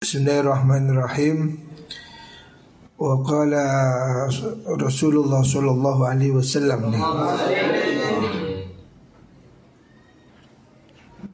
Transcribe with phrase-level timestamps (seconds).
[0.00, 1.60] Bismillahirrahmanirrahim.
[2.96, 3.68] Wa qala
[4.80, 6.88] Rasulullah sallallahu alaihi wasallam.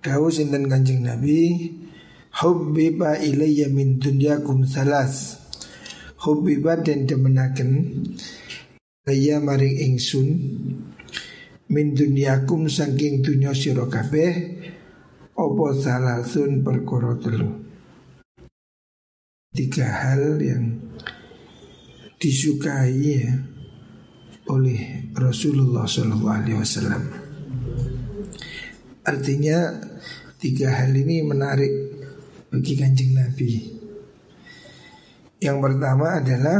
[0.02, 1.62] Dawu sinten Kanjeng Nabi,
[2.42, 5.38] hubbiba ilayya min dunyakum salas.
[6.26, 8.03] Hubbiba dan demenaken
[9.06, 10.26] Laya maring ingsun
[11.71, 14.33] Min dunyakum saking dunya sira kabeh
[15.38, 17.66] Apa salasun perkara telu
[19.56, 20.77] tiga hal yang
[22.20, 23.33] disukai ya,
[24.52, 27.24] oleh Rasulullah SAW.
[29.06, 29.59] Artinya
[30.37, 31.73] tiga hal ini menarik
[32.52, 33.50] bagi kanjeng Nabi.
[35.41, 36.59] Yang pertama adalah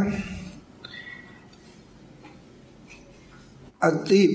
[3.77, 4.33] Atib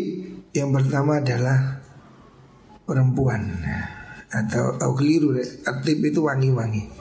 [0.51, 1.79] Yang pertama adalah
[2.83, 3.55] Perempuan
[4.27, 5.39] atau keliru.
[5.39, 7.00] Atib itu wangi-wangi.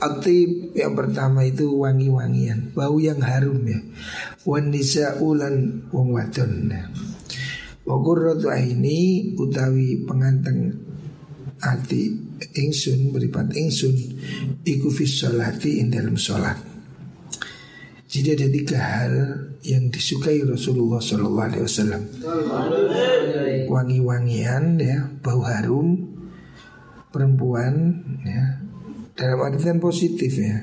[0.00, 3.80] Atib yang pertama itu wangi-wangian, bau yang harum ya.
[4.44, 4.74] Wan
[5.22, 6.72] ulan wong wadon.
[7.84, 10.72] Wa qurratu ini utawi penganteng
[11.60, 12.12] ati
[12.56, 13.96] ingsun beripat ingsun
[14.64, 16.56] iku fis sholati in dalam sholat.
[18.14, 19.14] Jadi ada tiga hal
[19.66, 22.02] yang disukai Rasulullah Sallallahu Alaihi Wasallam.
[23.66, 26.14] Wangi-wangian ya, bau harum,
[27.10, 27.74] perempuan
[28.22, 28.53] ya
[29.24, 30.60] dalam artian positif ya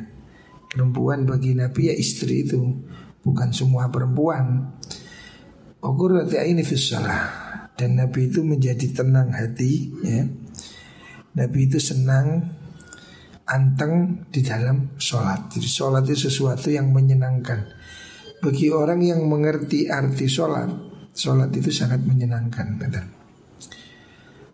[0.70, 2.62] perempuan bagi Nabi ya istri itu
[3.26, 4.78] bukan semua perempuan.
[5.82, 7.26] Ukur ini fisalah
[7.74, 10.30] dan Nabi itu menjadi tenang hati ya.
[11.42, 12.54] Nabi itu senang
[13.50, 15.50] anteng di dalam sholat.
[15.58, 17.66] Jadi sholat itu sesuatu yang menyenangkan.
[18.46, 23.21] Bagi orang yang mengerti arti sholat Sholat itu sangat menyenangkan betul.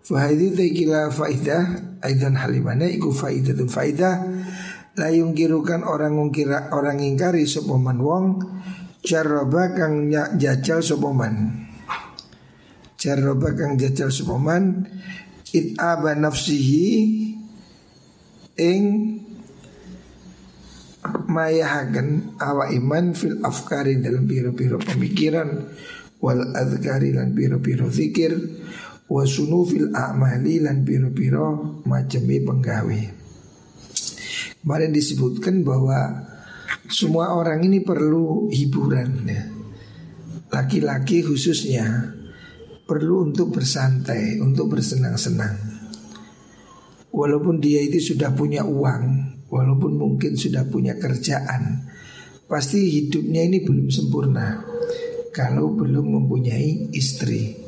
[0.08, 4.16] Fahidi tekila faidah Aidan halimane iku faidatun faidah.
[4.96, 8.26] La yungkirukan orang ngungkira orang ingkari sopoman wong
[9.04, 10.08] Jarroba kang
[10.40, 11.68] jajal sopoman.
[12.96, 14.88] Jarroba kang jajal sopoman
[15.52, 16.88] It'aba nafsihi
[18.64, 18.84] Ing
[21.28, 25.68] Mayahaken awa iman fil afkari dalam biro-biro pemikiran
[26.24, 28.34] Wal adhkari dan biro-biro zikir
[29.08, 33.02] wasunu fil a'mali lan piro-piro macami penggawe.
[34.68, 36.28] Kemarin disebutkan bahwa
[36.92, 39.44] semua orang ini perlu hiburan ya.
[40.52, 42.16] Laki-laki khususnya
[42.88, 45.56] perlu untuk bersantai, untuk bersenang-senang.
[47.12, 49.04] Walaupun dia itu sudah punya uang,
[49.48, 51.88] walaupun mungkin sudah punya kerjaan,
[52.48, 54.64] pasti hidupnya ini belum sempurna
[55.36, 57.67] kalau belum mempunyai istri.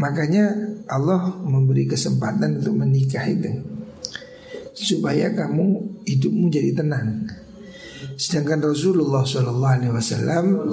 [0.00, 0.56] Makanya
[0.88, 3.52] Allah memberi kesempatan untuk menikah itu
[4.72, 7.28] supaya kamu hidupmu jadi tenang.
[8.16, 10.72] Sedangkan Rasulullah SAW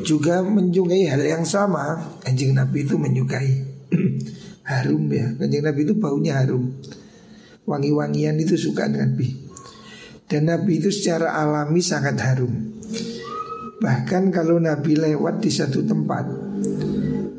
[0.00, 2.16] juga menyukai hal yang sama.
[2.24, 3.52] Anjing Nabi itu menyukai
[4.72, 5.36] harum ya.
[5.36, 6.72] Anjing Nabi itu baunya harum.
[7.68, 9.28] Wangi-wangian itu suka Nabi.
[10.24, 12.80] Dan Nabi itu secara alami sangat harum.
[13.80, 16.49] Bahkan kalau Nabi lewat di satu tempat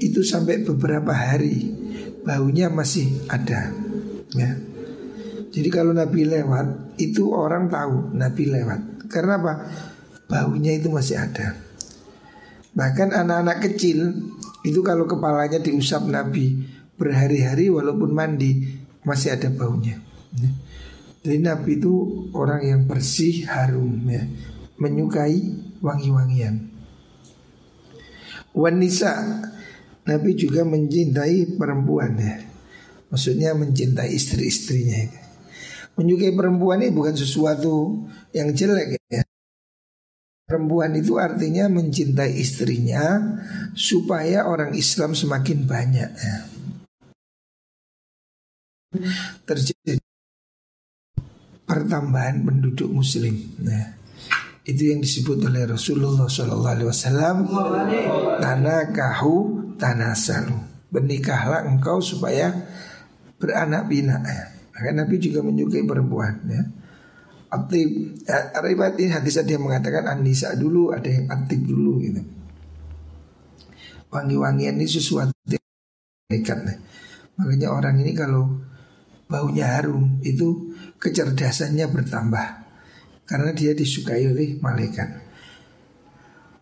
[0.02, 1.70] itu sampai beberapa hari
[2.26, 3.70] baunya masih ada
[4.34, 4.52] ya.
[5.52, 9.12] Jadi kalau Nabi lewat itu orang tahu Nabi lewat.
[9.12, 9.54] Karena apa?
[10.32, 11.60] Baunya itu masih ada.
[12.72, 14.32] Bahkan anak-anak kecil
[14.64, 16.56] itu kalau kepalanya diusap Nabi
[16.96, 20.00] berhari-hari walaupun mandi masih ada baunya.
[20.40, 20.52] Ya.
[21.22, 21.94] Jadi Nabi itu
[22.32, 24.24] orang yang bersih, harum ya,
[24.80, 25.38] menyukai
[25.84, 26.72] wangi-wangian.
[28.56, 29.44] Wanisa
[30.02, 32.42] Nabi juga mencintai perempuan ya.
[33.12, 35.22] Maksudnya mencintai istri-istrinya ya.
[36.00, 39.24] Menyukai perempuan ini bukan sesuatu yang jelek ya.
[40.48, 43.20] Perempuan itu artinya mencintai istrinya
[43.76, 46.38] supaya orang Islam semakin banyak ya.
[49.48, 49.96] Terjadi
[51.64, 53.40] pertambahan penduduk muslim.
[53.64, 54.01] Nah,
[54.72, 57.46] itu yang disebut oleh Rasulullah SAW.
[58.40, 59.36] Tanah kahu
[59.76, 60.58] tanasalu.
[60.92, 62.52] Bernikahlah engkau supaya
[63.40, 64.46] beranak ya.
[64.72, 66.64] Maka Nabi juga menyukai perempuan ya.
[67.52, 67.88] Aktif
[68.24, 68.64] ya,
[68.96, 72.24] ini hadis dia mengatakan Anissa dulu ada yang aktif dulu gitu
[74.08, 75.36] Wangi-wangian ini sesuatu
[76.32, 76.80] dekat nih.
[77.36, 78.48] Makanya orang ini kalau
[79.28, 82.61] baunya harum itu kecerdasannya bertambah
[83.32, 85.08] karena dia disukai oleh malaikat.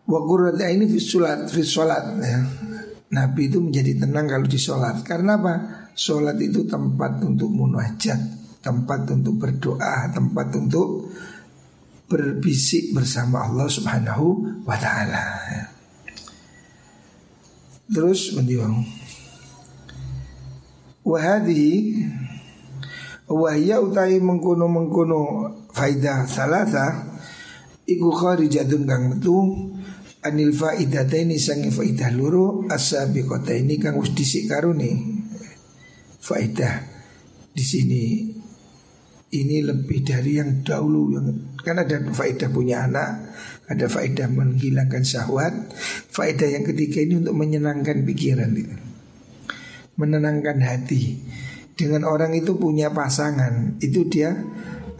[0.06, 0.22] Wa
[0.70, 2.38] ini visulat visulat ya.
[3.10, 5.54] Nabi itu menjadi tenang kalau di sholat Karena apa?
[5.98, 11.08] Sholat itu tempat untuk munajat tempat untuk berdoa, tempat untuk
[12.06, 14.26] berbisik bersama Allah Subhanahu
[14.68, 15.24] wa taala.
[17.90, 18.86] Terus mendiwang
[21.02, 21.96] Wahadi
[23.30, 25.22] Wahya utai mengkuno mengkuno
[25.74, 27.18] faidah salasa
[27.86, 29.38] Iku kharijatun kang metu
[30.20, 35.20] Anil faidataini sangi faidah luru Asabiqata ini kang wis disik karuni
[36.20, 37.00] Faidah
[37.50, 38.04] di sini
[39.30, 41.26] ini lebih dari yang dahulu yang
[41.62, 43.30] kan ada faedah punya anak,
[43.70, 45.54] ada faedah menghilangkan syahwat,
[46.10, 48.74] faedah yang ketiga ini untuk menyenangkan pikiran itu.
[49.94, 51.22] Menenangkan hati.
[51.78, 54.34] Dengan orang itu punya pasangan, itu dia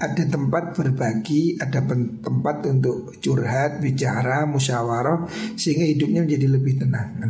[0.00, 1.84] ada tempat berbagi, ada
[2.24, 5.28] tempat untuk curhat, bicara, musyawarah
[5.60, 7.20] sehingga hidupnya menjadi lebih tenang.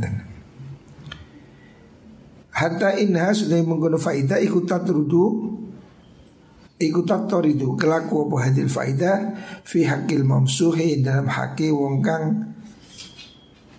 [2.55, 5.59] Hatta inha sudah menggunakan faedah ikut tatrudu
[6.81, 9.37] Iku taktor itu kelaku apa hadil faidah
[9.69, 12.57] Fi hakil mamsuhi dalam haki wong kang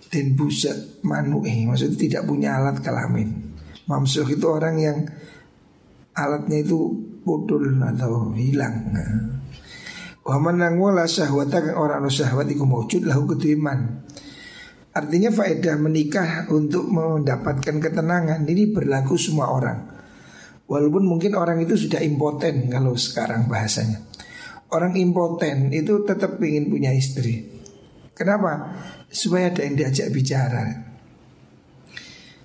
[0.06, 0.70] Den busa
[1.02, 3.58] manu'i Maksudnya tidak punya alat kelamin.
[3.90, 4.98] Mamsuh itu orang yang
[6.14, 8.92] Alatnya itu putul atau hilang
[10.22, 13.26] Wa manang wala syahwata kang orang syahwat iku mawujud lahu
[14.92, 19.92] Artinya faedah menikah untuk mendapatkan ketenangan Ini berlaku semua orang
[20.72, 24.00] Walaupun mungkin orang itu sudah impoten kalau sekarang bahasanya.
[24.72, 27.44] Orang impoten itu tetap ingin punya istri.
[28.16, 28.72] Kenapa?
[29.12, 30.91] Supaya ada yang diajak bicara.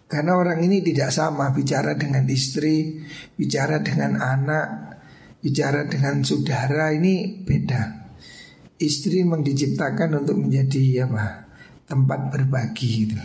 [0.08, 3.04] Karena orang ini tidak sama bicara dengan istri,
[3.36, 4.68] bicara dengan anak,
[5.44, 8.08] bicara dengan saudara ini beda.
[8.80, 11.48] Istri memang diciptakan untuk menjadi apa?
[11.88, 13.16] tempat berbagi gitu.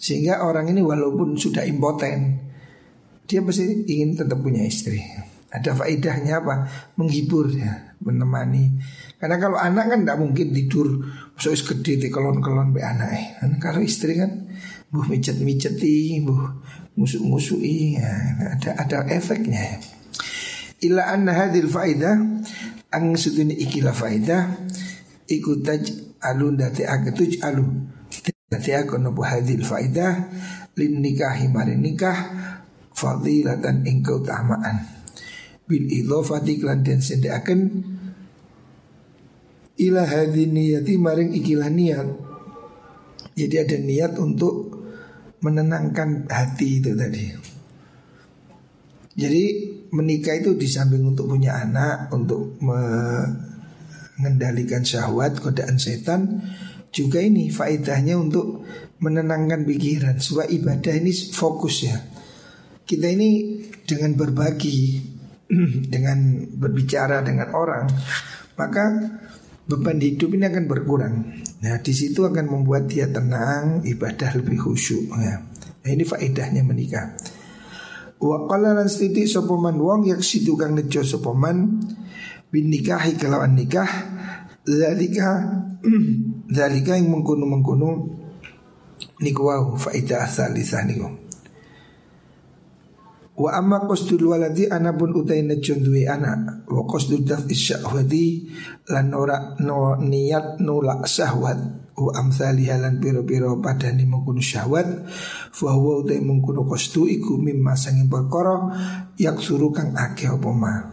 [0.00, 2.40] Sehingga orang ini walaupun sudah impoten,
[3.28, 5.04] dia pasti ingin tetap punya istri.
[5.56, 6.68] Ada faedahnya apa?
[7.00, 8.76] Menghibur ya, menemani.
[9.16, 11.00] Karena kalau anak kan tidak mungkin tidur
[11.40, 13.40] so gede di kelon-kelon be anak.
[13.40, 14.52] Kan kalau istri kan
[14.92, 16.60] buh micet-miceti, buh
[17.00, 18.12] musuk-musui, ya,
[18.52, 19.60] ada ada efeknya.
[19.60, 19.76] Ya.
[20.92, 22.20] Ila anna hadil faedah
[22.92, 24.52] ang sutuni ikilah faedah
[25.24, 25.82] ikutaj
[26.20, 27.90] alun dati agetuj alun
[28.46, 30.30] dati aku nopo hadil faedah
[30.76, 32.16] lin nikahi marin nikah
[32.92, 34.95] fadilatan ing keutamaan
[35.66, 37.82] bil idhofati klan den sendeaken
[39.76, 42.08] ila hadin niyati maring ikilah niat.
[43.36, 44.72] Jadi ada niat untuk
[45.44, 47.28] menenangkan hati itu tadi.
[49.16, 56.42] Jadi menikah itu di samping untuk punya anak untuk mengendalikan syahwat godaan setan
[56.92, 58.64] juga ini faedahnya untuk
[59.00, 60.20] menenangkan pikiran.
[60.20, 62.00] Supaya ibadah ini fokus ya.
[62.86, 65.00] Kita ini dengan berbagi,
[65.94, 67.86] dengan berbicara dengan orang,
[68.58, 68.84] maka
[69.66, 71.14] beban hidup ini akan berkurang.
[71.62, 75.10] Nah, di situ akan membuat dia tenang, ibadah lebih khusyuk.
[75.18, 75.42] Ya.
[75.82, 77.14] Nah, ini faedahnya menikah.
[78.16, 81.84] Wa qala lan stiti sopoman wong yak situ kang nejo sopoman
[82.48, 83.90] bin nikahi kelawan nikah
[84.64, 85.44] zalika
[86.56, 87.90] zalika yang mengkuno mengkuno
[89.20, 91.25] niku wau faedah salisah niku.
[93.36, 96.64] Wa amma qasdul waladi anapun utai nejon duwe anak.
[96.64, 98.26] Wa qasdul daf'i syahwati
[98.88, 101.92] Lan ora no niat nolak syahwat.
[101.96, 104.88] Wa amthaliha lan piro-piro padani mengkuno syahwat.
[105.52, 108.72] Fahuwa utai mengkuno qasdu iku mimma sangin perkara
[109.16, 110.92] Yak suruh kang ake opoma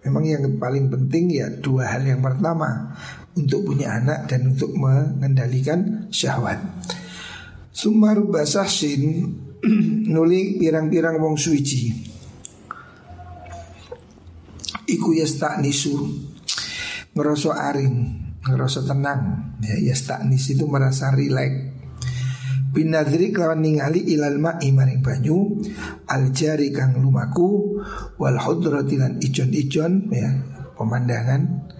[0.00, 2.96] Memang yang paling penting ya dua hal yang pertama
[3.36, 6.60] Untuk punya anak dan untuk mengendalikan syahwat.
[7.74, 9.34] Sumaru basahsin
[10.12, 12.12] nuli pirang-pirang wong suci.
[14.84, 15.10] Iku
[15.60, 15.94] nisu.
[17.14, 17.94] Ngerasa aring
[18.44, 19.54] ngerasa tenang.
[19.64, 21.72] Ya yastaknis itu merasa rileks
[22.74, 25.62] Binadri kelawan ningali ilal ma'i maring banyu
[26.10, 27.78] Aljari kang lumaku
[28.18, 30.30] Wal hudrati lan ijon-ijon ya
[30.74, 31.70] Pemandangan.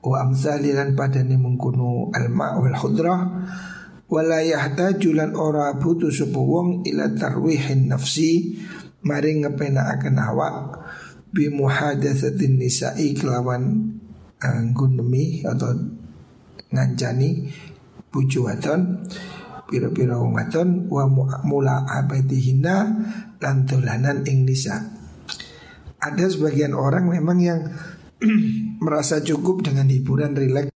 [0.00, 3.20] Wa amsalilan padani mengkunu al ma' wal hudrah
[4.10, 4.42] wala
[4.98, 8.58] julan ora butuh sapa wong ila tarwihin nafsi
[9.06, 10.82] maring ngepenakaken awak
[11.30, 13.94] bi muhadatsatin nisa'i kelawan
[14.42, 15.78] anggunemi atau
[16.74, 17.54] ngancani
[18.10, 19.06] bojo wadon
[19.70, 21.06] pira-pira wong wadon wa
[21.46, 22.76] mula abadihinna
[23.38, 24.90] lan dolanan ing nisa.
[26.02, 27.60] Ada sebagian orang memang yang
[28.84, 30.74] merasa cukup dengan hiburan rileks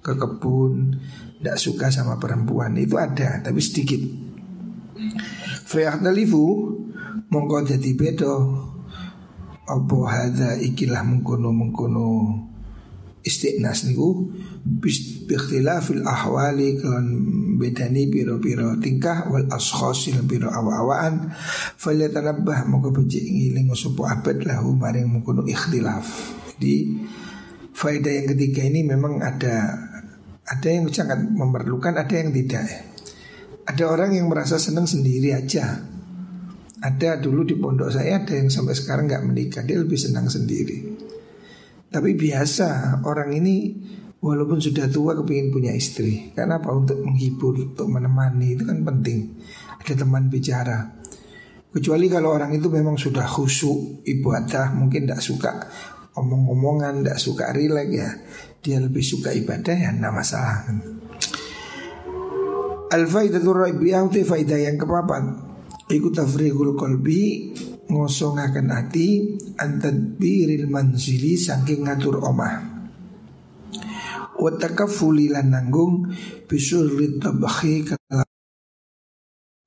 [0.00, 0.96] ke kebun
[1.40, 2.76] tidak suka sama perempuan.
[2.76, 4.00] Itu ada tapi sedikit.
[5.64, 6.44] Fayahtalifu
[7.30, 8.34] mongko jadi bedo
[9.70, 12.08] apa hadza ikilah mengkono mengkono
[13.22, 14.32] istiqnas niku
[15.30, 17.06] fil ahwali kelan
[17.60, 21.30] bedani piro-piro tingkah wal ashkhas lan piro awa-awaan
[21.78, 26.04] falyatanabbah moko becik ngiling sapa abad lahu maring mengkono ikhtilaf.
[26.56, 26.98] Jadi
[27.70, 29.88] faedah yang ketiga ini memang ada
[30.50, 32.66] ada yang sangat memerlukan ada yang tidak
[33.64, 35.78] ada orang yang merasa senang sendiri aja
[36.80, 40.96] ada dulu di pondok saya ada yang sampai sekarang nggak menikah dia lebih senang sendiri.
[41.92, 43.76] Tapi biasa orang ini
[44.22, 46.32] walaupun sudah tua kepingin punya istri.
[46.32, 46.72] Karena apa?
[46.72, 49.36] Untuk menghibur, untuk menemani itu kan penting.
[49.82, 50.96] Ada teman bicara.
[51.70, 55.52] Kecuali kalau orang itu memang sudah khusyuk ibadah, mungkin tidak suka
[56.16, 58.10] omong-omongan, tidak suka rileks ya.
[58.60, 60.68] Dia lebih suka ibadah ya, tidak masalah.
[62.90, 65.50] Al-faidatul raibiyah itu faidah yang kepapan
[65.90, 67.50] Iku tafrihul kolbi
[67.90, 69.26] ngosongaken ati
[69.58, 72.62] antadbiril manzili saking ngatur omah.
[74.38, 76.14] Wa takafuli lan nanggung
[76.46, 77.90] bisurri tabakhi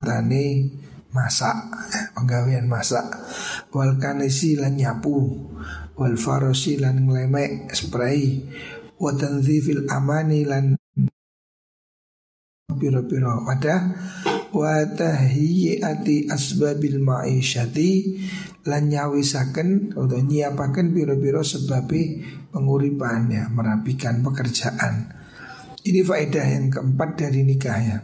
[0.00, 0.72] kalane
[1.12, 1.76] masak
[2.16, 3.04] penggawean masak
[3.68, 5.28] wal kanisi lan nyapu
[5.94, 8.48] wal farosi lan nglemek spray
[8.98, 10.78] wa tanzifil amani lan
[12.74, 13.80] piro-piro wadah
[14.54, 17.90] wa tahiyyati asbabil ma'isyati
[18.64, 22.22] lan nyawisaken atau nyiapaken biro-biro sebabe
[22.54, 25.10] penguripannya merapikan pekerjaan.
[25.84, 27.98] Ini faedah yang keempat dari nikah ya.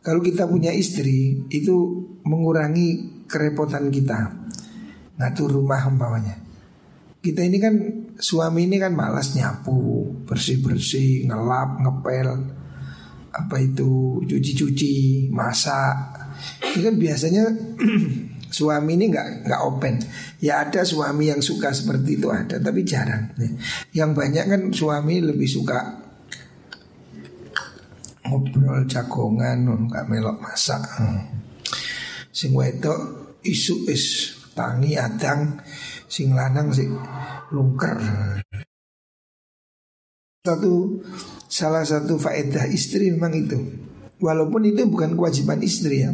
[0.00, 1.76] Kalau kita punya istri itu
[2.24, 4.48] mengurangi kerepotan kita.
[5.20, 6.40] Ngatur rumah umpamanya.
[7.20, 7.74] Kita ini kan
[8.18, 12.28] suami ini kan malas nyapu bersih-bersih ngelap ngepel
[13.32, 15.96] apa itu cuci-cuci, masak.
[16.60, 17.44] Ini kan biasanya
[18.56, 19.94] suami ini nggak nggak open.
[20.44, 23.32] Ya ada suami yang suka seperti itu ada, tapi jarang.
[23.96, 26.04] Yang banyak kan suami lebih suka
[28.28, 30.84] ngobrol jagongan, nggak melok masak.
[32.28, 35.56] Sing wedok isu is tangi adang,
[36.04, 36.92] sing lanang sing
[37.52, 37.96] lungker.
[40.42, 40.98] Satu
[41.46, 43.60] salah satu faedah istri memang itu.
[44.18, 46.10] Walaupun itu bukan kewajiban istri ya.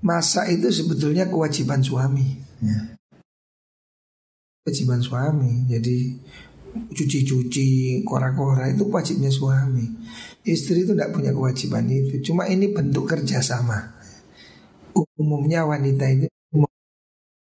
[0.00, 2.38] Masa itu sebetulnya kewajiban suami.
[2.64, 2.96] Ya.
[4.64, 5.66] Kewajiban suami.
[5.68, 6.16] Jadi
[6.94, 9.84] cuci-cuci, kora-kora itu wajibnya suami.
[10.46, 12.24] Istri itu tidak punya kewajiban itu.
[12.24, 13.98] Cuma ini bentuk kerjasama.
[15.18, 16.28] Umumnya wanita itu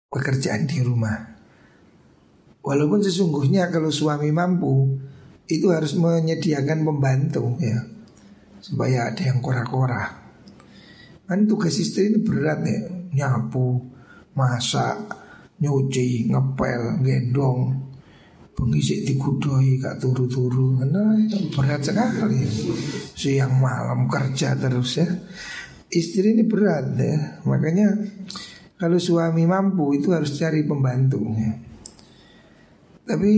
[0.08, 1.35] pekerjaan di rumah.
[2.66, 4.98] Walaupun sesungguhnya kalau suami mampu
[5.46, 7.78] itu harus menyediakan pembantu ya
[8.58, 10.02] supaya ada yang kora-kora.
[11.30, 12.82] Kan tugas istri ini berat ya,
[13.14, 13.78] nyapu,
[14.34, 14.98] masak,
[15.62, 17.86] nyuci, ngepel, gendong,
[18.58, 21.14] pengisi digudoi gak turu-turu, nah,
[21.54, 22.42] berat sekali.
[23.14, 25.06] Siang malam kerja terus ya.
[25.86, 27.94] Istri ini berat ya, makanya
[28.74, 31.75] kalau suami mampu itu harus cari pembantu ya.
[33.06, 33.32] Tapi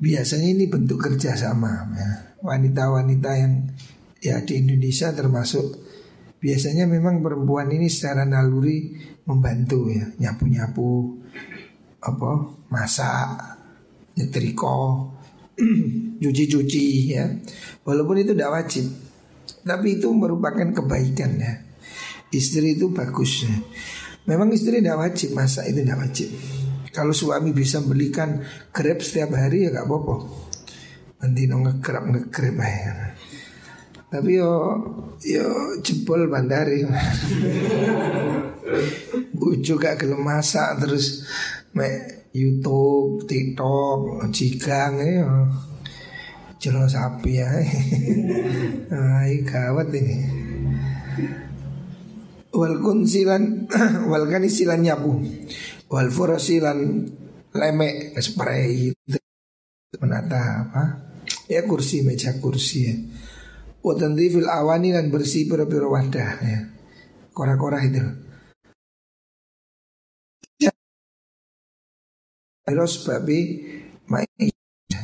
[0.00, 2.10] biasanya ini bentuk kerjasama ya.
[2.40, 3.52] Wanita-wanita yang
[4.20, 5.76] ya di Indonesia termasuk
[6.40, 8.92] biasanya memang perempuan ini secara naluri
[9.26, 11.16] membantu ya nyapu-nyapu
[12.04, 12.30] apa
[12.70, 13.56] masak
[14.14, 15.10] nyetriko
[16.22, 16.84] cuci-cuci
[17.16, 17.24] ya
[17.82, 18.86] walaupun itu tidak wajib
[19.66, 21.52] tapi itu merupakan kebaikan ya
[22.30, 23.56] istri itu bagus ya.
[24.28, 26.28] memang istri tidak wajib masak itu tidak wajib
[26.96, 28.40] kalau suami bisa belikan
[28.72, 30.16] grab setiap hari ya gak apa-apa.
[31.20, 33.12] Nanti no ngegrab ngegrab ya.
[34.08, 34.52] Tapi yo
[35.20, 36.88] yo jebol bandari.
[39.36, 41.28] Ujuk gak gelem masak terus
[41.76, 45.28] me YouTube, TikTok, jigang ya.
[46.56, 47.48] Jelas sapi ya.
[49.20, 50.16] Ay gawat ini.
[52.56, 53.68] Wal kunsilan
[54.10, 55.20] wal kanisilan nyabu
[55.86, 57.06] wal furasilan
[57.54, 59.18] lemek spray itu
[60.02, 60.82] menata apa?
[61.46, 62.96] Ya kursi meja kursi ya.
[63.86, 66.60] Fil awani dan bersih pira-pira wadah ya.
[67.30, 68.02] Kora-kora itu.
[72.66, 73.62] Terus babi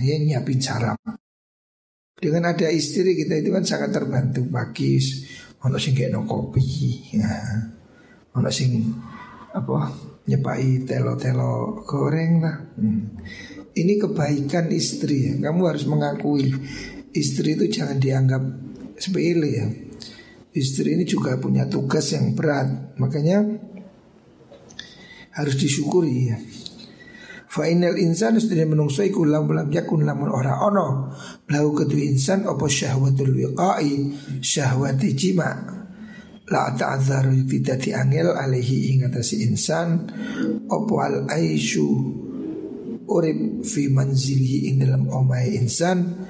[0.02, 0.98] ya nyiapin sarap.
[2.18, 4.98] Dengan ada istri kita itu kan sangat terbantu pagi
[5.62, 5.94] ono sing
[6.26, 6.66] kopi
[7.14, 7.30] ya.
[8.34, 8.82] Ono sing
[9.54, 12.56] apa nyepai telo-telo goreng lah.
[12.78, 13.18] Hmm.
[13.72, 15.34] Ini kebaikan istri ya.
[15.48, 16.52] Kamu harus mengakui
[17.16, 18.42] istri itu jangan dianggap
[19.00, 19.66] sepele ya.
[20.52, 22.94] Istri ini juga punya tugas yang berat.
[23.00, 23.40] Makanya
[25.32, 26.36] harus disyukuri ya.
[27.52, 31.12] Fa innal insan sedene menungso iku lam lam yakun lamun ora ono
[31.52, 34.08] lahu ketu insan apa syahwatul wiqai
[34.40, 35.81] syahwati jima
[36.50, 40.08] la ta'adzaru tidak diangel alaihi ing atase insan.
[40.66, 41.86] Apa al aisyu
[43.06, 46.26] urip fi manzilihi ing dalam omai insan.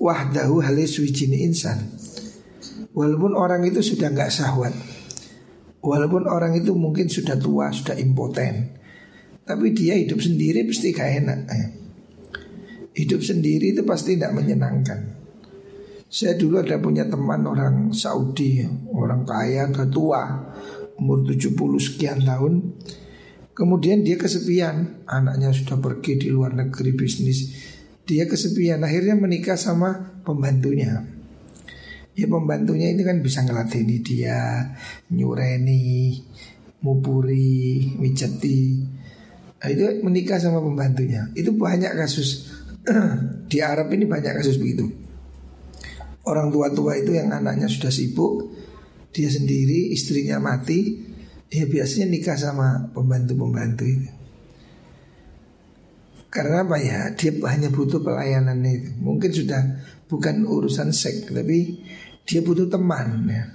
[0.00, 1.92] Wahdahu halis wijine insan.
[2.96, 4.72] Walaupun orang itu sudah nggak syahwat
[5.80, 8.76] walaupun orang itu mungkin sudah tua sudah impoten
[9.48, 11.40] tapi dia hidup sendiri pasti gak enak.
[12.94, 15.19] Hidup sendiri itu pasti tidak menyenangkan
[16.10, 20.50] Saya dulu ada punya teman orang Saudi Orang kaya, ketua
[20.98, 22.82] Umur 70 sekian tahun.
[23.54, 27.54] Kemudian dia kesepian Anaknya sudah pergi di luar negeri bisnis.
[28.02, 30.98] Dia kesepian Akhirnya menikah sama pembantunya.
[32.18, 34.66] Ya pembantunya ini kan bisa ngelatih dia
[35.14, 36.18] Nyureni
[36.82, 38.82] Mupuri Mijeti.
[39.62, 41.30] Nah, itu menikah sama pembantunya.
[41.38, 42.50] Itu banyak kasus.
[43.50, 45.09] Di Arab ini banyak kasus begitu.
[46.30, 48.54] Orang tua-tua itu yang anaknya sudah sibuk,
[49.10, 51.02] dia sendiri, istrinya mati,
[51.50, 54.10] ya biasanya nikah sama pembantu-pembantu itu.
[56.30, 57.10] Karena apa ya?
[57.18, 58.94] Dia hanya butuh pelayanan itu.
[59.02, 61.82] Mungkin sudah bukan urusan seks, tapi
[62.22, 63.50] dia butuh teman ya.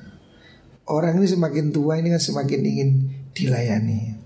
[0.92, 2.90] Orang ini semakin tua ini kan semakin ingin
[3.32, 4.20] dilayani.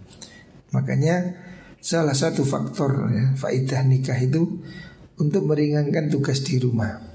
[0.73, 1.37] Makanya
[1.77, 4.65] salah satu faktor ya, faidah nikah itu
[5.21, 7.08] untuk meringankan tugas di rumah.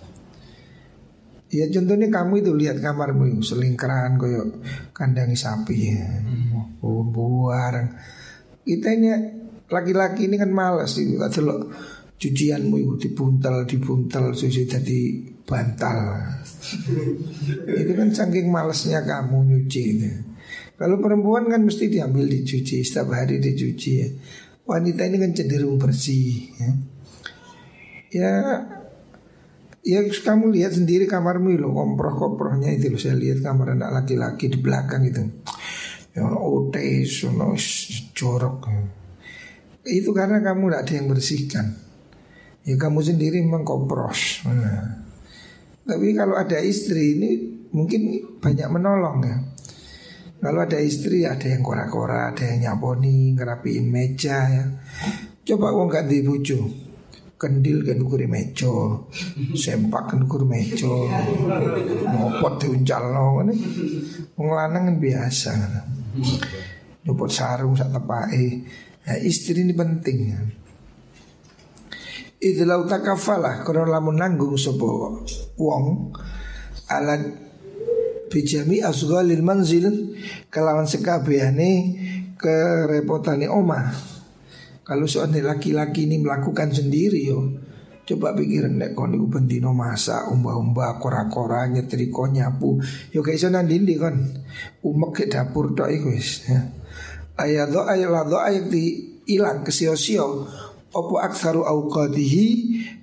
[1.55, 4.59] Ya contohnya kamu itu lihat kamarmu selingkaran koyo
[4.91, 6.03] kandangi sapi ya.
[6.83, 7.95] Oh, buarang.
[8.67, 9.09] Kita ini
[9.71, 11.71] laki-laki ini kan malas itu loh
[12.19, 15.01] cucianmu itu dibuntal dibuntal susu jadi
[15.45, 15.99] bantal.
[17.69, 20.11] itu kan saking malesnya kamu nyuci itu.
[20.75, 24.09] Kalau perempuan kan mesti diambil dicuci setiap hari dicuci ya
[24.65, 26.71] wanita ini kan cenderung bersih ya.
[28.15, 28.33] Ya
[29.85, 34.59] Ya kamu lihat sendiri kamarmu loh komproh-komprohnya itu loh Saya lihat kamar anak laki-laki di
[34.59, 35.21] belakang itu
[36.17, 37.53] Ya ote, sono,
[38.17, 38.65] jorok
[39.85, 41.67] Itu karena kamu tidak ada yang bersihkan
[42.65, 45.05] Ya kamu sendiri memang kompros nah.
[45.85, 47.31] Tapi kalau ada istri ini
[47.77, 49.37] mungkin banyak menolong ya
[50.45, 54.65] kalau ada istri ada yang kora-kora, ada yang nyaponi, ngerapiin meja ya.
[55.41, 56.84] Coba wong gak di bojo.
[57.45, 58.73] Kendil kan ukur meja,
[59.53, 60.89] sempak kan ukur meja,
[62.09, 63.53] nyopot diuncal no ini.
[64.33, 65.53] Wong lanang kan biasa.
[67.05, 68.65] Nyopot sarung sak tepake.
[69.05, 70.33] Nah, istri ini penting.
[72.41, 75.21] Idlau takafalah Kalau lamun nanggung sopo
[75.61, 76.13] wong
[76.93, 77.25] alat
[78.29, 80.17] bijami asghalil manzil
[80.49, 81.73] kelawan sekabehane
[82.41, 84.14] kerepotane omah.
[84.85, 87.57] Kalau seandainya laki-laki ini melakukan sendiri yo,
[88.05, 92.77] coba pikiran nek kon iku bendino masak, umba-umba, kora-kora, nyetrika, nyapu,
[93.09, 94.21] yo gak iso nandindi kon.
[94.85, 96.45] Umek ke dapur tok iku wis.
[96.45, 96.69] Ya.
[97.67, 98.85] Do ayat do ayat di
[99.33, 100.47] ilang kesio-sio
[100.95, 102.47] opo aksaru auqadihi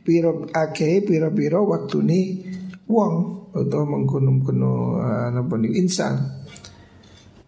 [0.06, 2.39] piro akeh piro-piro waktune
[2.88, 3.13] wong
[3.52, 6.40] atau menggunung-gunung uh, apa nih insan.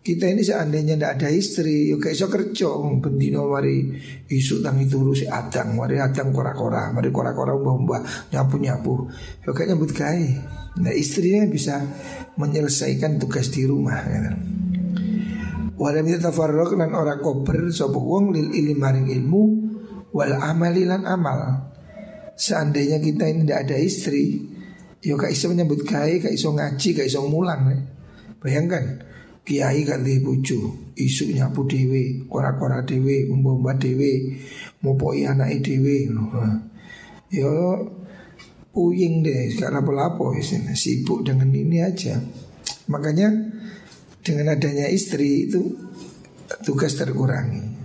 [0.03, 2.67] Kita ini seandainya tidak ada istri, yuk kayak so kerja,
[2.99, 3.87] bendino mari
[4.27, 8.03] isu tang itu si adang, mari adang kora-kora, mari kora-kora mbah-mbah
[8.35, 9.07] nyapu-nyapu,
[9.47, 10.43] yuk kayak nyambut kai.
[10.83, 11.79] Nah istrinya bisa
[12.35, 14.03] menyelesaikan tugas di rumah.
[14.03, 14.19] Ya.
[14.27, 14.35] Kan?
[15.79, 19.43] Walam yatafarraq lan ora kober sapa wong lil ilmi maring ilmu
[20.11, 21.71] wal amali lan amal.
[22.35, 24.51] Seandainya kita ini tidak ada istri,
[25.03, 27.71] Yo kak iso menyebut kiai, kak iso ngaji, kak iso mulang.
[27.71, 27.77] Ya.
[28.39, 29.12] Bayangkan
[29.43, 31.67] kiai gak di bucu, isu nyapu
[32.31, 34.39] kora-kora dewe, umba-umba dewe,
[34.79, 36.07] mopoi anak dewe.
[37.27, 37.51] Yo
[38.71, 40.31] puying deh, gak lapo-lapo
[40.73, 42.17] sibuk dengan ini aja.
[42.87, 43.29] Makanya
[44.23, 45.75] dengan adanya istri itu
[46.63, 47.75] tugas terkurangi.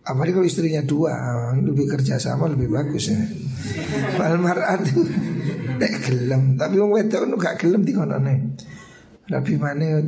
[0.00, 1.12] Apalagi kalau istrinya dua
[1.60, 3.20] Lebih kerja sama lebih bagus ya
[4.16, 4.80] Falmarat
[5.76, 8.56] nek gelem, tapi wong wedok gak gelem dikonone.
[9.30, 10.02] Tapi mana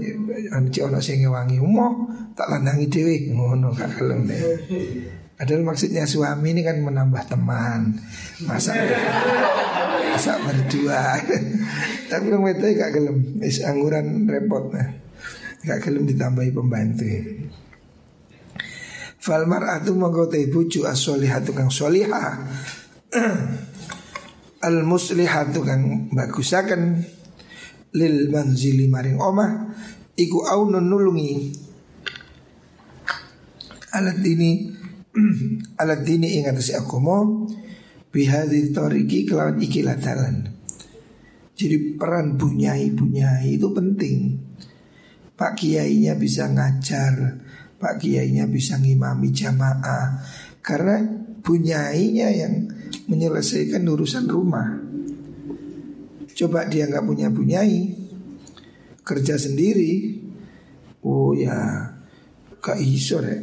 [0.50, 3.30] anci ono sing ngewangi umo tak landangi dewi.
[3.30, 4.42] Ngono gak gelem deh.
[5.38, 8.02] Padahal maksudnya suami ini kan menambah teman.
[8.42, 8.74] Masa
[10.10, 11.22] Masa berdua.
[12.10, 14.90] Tapi orang wedok gak gelem Is angguran repot nah.
[15.62, 17.06] Gak gelem ditambahi pembantu.
[19.22, 22.42] Falmar atu mongko te bucu as-solihatu kang solihah.
[24.66, 27.06] Al muslihatu kang bagusaken
[27.92, 29.52] lil manzili maring omah
[30.16, 31.52] iku aunun nulungi
[33.92, 34.72] alat ini
[35.80, 37.44] alat ini ingat si aku mau
[38.12, 40.52] bihadi toriki kelawan ikilah dalan.
[41.56, 44.36] Jadi peran bunyai bunyai itu penting.
[45.32, 47.40] Pak kiainya bisa ngajar,
[47.80, 50.22] Pak kiainya bisa ngimami jamaah,
[50.60, 51.02] karena
[51.42, 52.54] bunyainya yang
[53.08, 54.81] menyelesaikan urusan rumah.
[56.32, 57.92] Coba dia nggak punya bunyai,
[59.04, 60.22] kerja sendiri,
[61.02, 61.90] oh ya
[62.62, 63.40] kak iso deh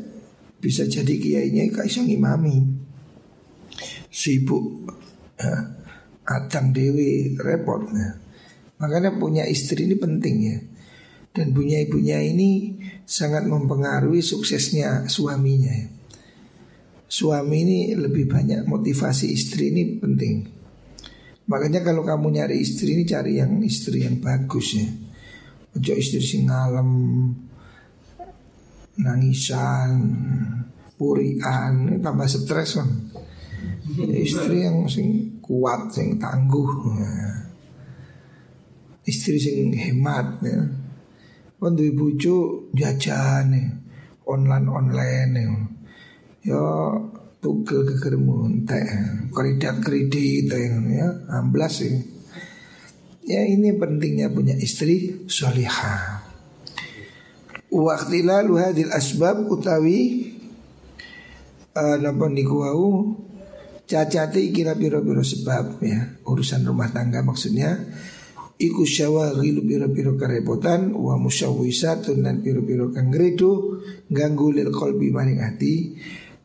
[0.59, 2.63] bisa jadi kiainya kak iso ngimami
[4.11, 4.87] sibuk
[5.35, 5.55] ya,
[6.27, 8.15] adang dewi repot ya.
[8.79, 10.57] makanya punya istri ini penting ya
[11.35, 15.87] dan punya ibunya ini sangat mempengaruhi suksesnya suaminya ya.
[17.09, 20.45] Suami ini lebih banyak motivasi istri ini penting.
[21.49, 24.85] Makanya kalau kamu nyari istri ini cari yang istri yang bagus ya.
[25.73, 26.89] Ojo istri sing ngalem
[29.01, 29.89] nangisan,
[30.93, 32.89] purian, tambah stres kan.
[33.97, 36.69] Istri yang sing kuat, sing tangguh.
[37.01, 37.49] Ya.
[39.09, 40.61] Istri sing hemat ya.
[41.59, 43.67] Kan duwe bojo jajan ya.
[44.29, 45.49] online-online ya
[46.45, 46.63] ya
[47.39, 48.83] tugel kegermu entek
[49.31, 51.07] kredit kredit ya.
[51.39, 51.95] Amblas ya
[53.29, 56.25] ya ini pentingnya punya istri solihah.
[57.69, 60.33] Waktilalu hadil asbab utawi
[61.77, 63.13] uh, Napa niku wau
[63.85, 66.17] Cacati kira biro-biro sebab ya.
[66.25, 67.77] Urusan rumah tangga maksudnya
[68.57, 73.13] Iku syawaghilu biro-biro kerepotan Wa musyawisatun dan biro-biro kang
[74.09, 75.93] Ganggu lil kolbi maring hati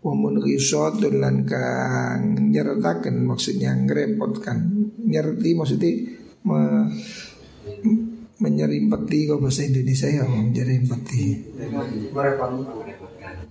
[0.05, 4.59] Wamun risotun lan kang nyertakan maksudnya ngerepotkan.
[5.01, 5.91] Nyerti maksudnya
[6.45, 6.61] me,
[8.37, 11.25] menyerimpeti kok bahasa Indonesia ya menyerimpeti.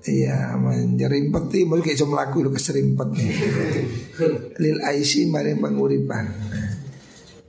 [0.05, 1.65] Iya menyerimpeti.
[1.65, 3.31] Mungkin kayak cuma laku itu keserimpet nih.
[4.61, 6.29] Lil aisi maring penguripan.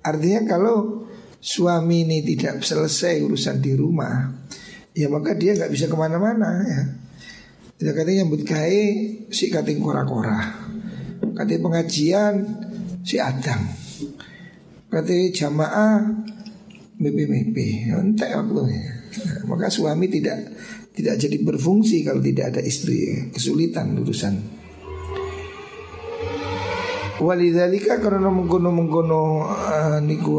[0.00, 1.04] Artinya kalau
[1.44, 4.44] suami ini tidak selesai urusan di rumah
[4.94, 6.82] Ya maka dia nggak bisa ke mana-mana ya
[7.84, 8.84] dia katanya nyambut gawe
[9.28, 10.40] si kating kora-kora.
[11.36, 12.34] Katanya pengajian
[13.04, 13.60] si adang.
[14.88, 16.00] Katanya jamaah
[16.96, 17.92] mimpi-mimpi.
[17.92, 18.88] Entek waktunya.
[19.44, 20.56] Maka suami tidak
[20.96, 23.28] tidak jadi berfungsi kalau tidak ada istri.
[23.28, 24.64] Kesulitan urusan.
[27.20, 30.34] Walidhalika karena mengkono-mengkono uh, niku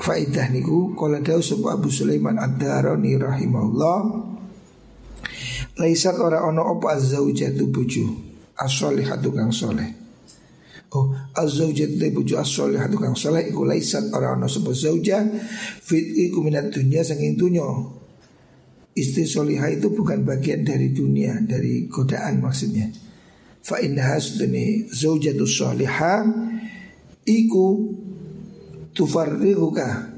[0.00, 4.33] faidah niku Kala dawu Abu Sulaiman Ad-Darani rahimahullah
[5.74, 8.06] Laisat ora ono apa azzaujatu bojo
[8.54, 9.90] as-solihatu kang soleh.
[10.94, 15.26] Oh, azzaujatu bojo as-solihatu kang soleh iku laisat ora ono sapa zauja
[15.82, 17.66] fit iku minat dunya saking dunya.
[18.94, 22.94] Istri solihah itu bukan bagian dari dunia, dari godaan maksudnya.
[23.58, 26.22] Fa innaha sudani zaujatu solihah
[27.26, 27.90] iku
[28.94, 30.14] tufarriguka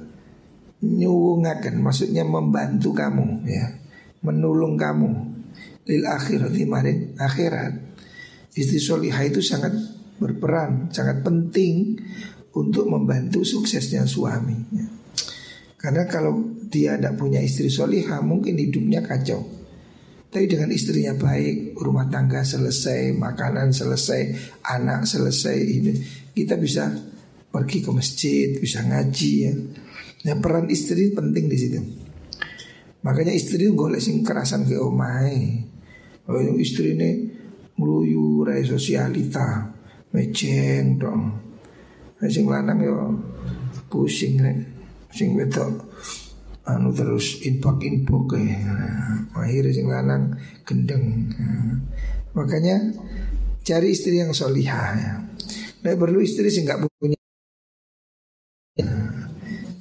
[0.85, 3.81] nyuwungaken maksudnya membantu kamu ya,
[4.21, 5.36] menolong kamu
[5.87, 7.73] lil akhirati maring akhirat.
[8.57, 9.73] Istri solihah itu sangat
[10.17, 12.01] berperan, sangat penting
[12.57, 14.57] untuk membantu suksesnya suami.
[15.77, 19.45] Karena kalau dia tidak punya istri solihah mungkin hidupnya kacau.
[20.27, 24.21] Tapi dengan istrinya baik, rumah tangga selesai, makanan selesai,
[24.67, 25.93] anak selesai, ini
[26.35, 26.91] kita bisa
[27.49, 29.53] pergi ke masjid, bisa ngaji ya.
[30.27, 31.81] Nah peran istri penting di situ.
[33.07, 35.63] Makanya istri golek sing kerasan ke omai.
[36.27, 37.31] Oh, istri ini
[37.79, 39.71] meluyu rai sosialita,
[40.11, 41.23] meceng dong.
[42.27, 42.97] Sing lanang yo
[43.87, 44.59] pusing nih,
[45.13, 45.87] sing wedok
[46.67, 48.59] anu terus infak infak ya.
[48.59, 50.35] Nah, akhirnya sing lanang
[50.67, 51.31] gendeng.
[52.35, 52.91] Makanya
[53.63, 55.13] cari istri yang solihah ya.
[55.87, 57.17] Nah, perlu istri sing nggak punya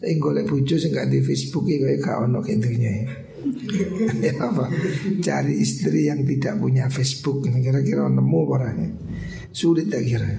[0.05, 2.93] Sing golek bojo sing gak di Facebook iki kayak gak ono ya.
[4.25, 4.34] ya?
[5.21, 8.91] Cari istri yang tidak punya Facebook kira-kira nemu orangnya.
[9.55, 10.29] Sulit tak kira.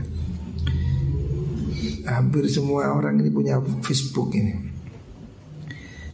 [2.07, 4.55] Hampir semua orang ini punya Facebook ini.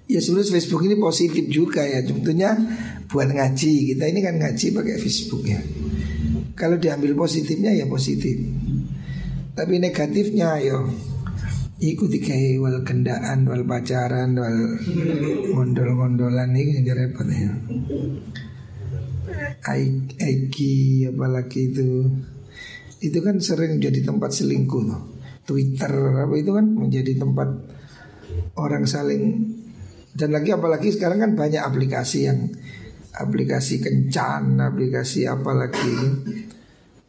[0.09, 2.05] Ya sebenarnya Facebook ini positif juga ya.
[2.05, 2.57] Contohnya
[3.09, 3.93] buat ngaji.
[3.93, 5.61] Kita ini kan ngaji pakai Facebook ya.
[6.57, 8.41] Kalau diambil positifnya ya positif.
[9.53, 10.89] Tapi negatifnya yo
[11.83, 14.59] ikuti kayak wal kendaan wal pacaran wal
[15.51, 17.51] ngondol-gondolan ini yang repot ya
[19.63, 22.07] Aiki apalagi itu
[23.03, 25.03] itu kan sering jadi tempat selingkuh tuh.
[25.43, 27.51] Twitter apa itu kan menjadi tempat
[28.55, 29.43] orang saling
[30.15, 32.47] dan lagi apalagi sekarang kan banyak aplikasi yang
[33.13, 35.95] aplikasi kencan, aplikasi apa lagi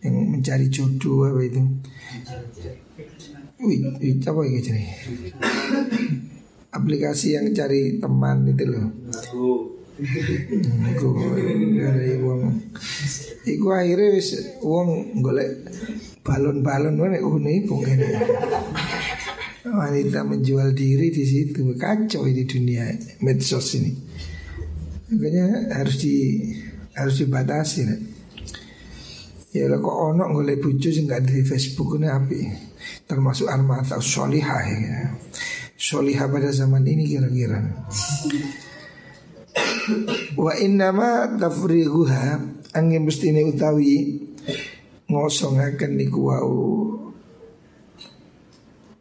[0.02, 1.62] yang mencari jodoh apa itu.
[3.62, 3.80] Wih,
[4.26, 4.86] apa ini jadi?
[6.74, 8.89] Aplikasi yang cari teman itu loh.
[9.94, 11.10] Iku
[11.78, 12.50] dari wong
[13.46, 15.70] Iku akhirnya wis wong golek
[16.26, 18.10] balon-balon mana iku kene.
[19.63, 22.89] Wanita menjual diri di situ kacau di dunia
[23.22, 23.94] medsos ini.
[25.13, 26.42] Makanya harus di
[26.98, 27.80] harus dibatasi.
[29.54, 32.73] Ya lah kok ono golek bojo sing gak di Facebook ini api.
[33.13, 35.13] Termasuk armata solihah ya.
[35.78, 37.62] Solihah pada zaman ini kira-kira.
[40.34, 42.41] Wa innama tafriguha
[42.73, 44.17] angin mestine utawi
[45.06, 46.58] ngosongaken niku wau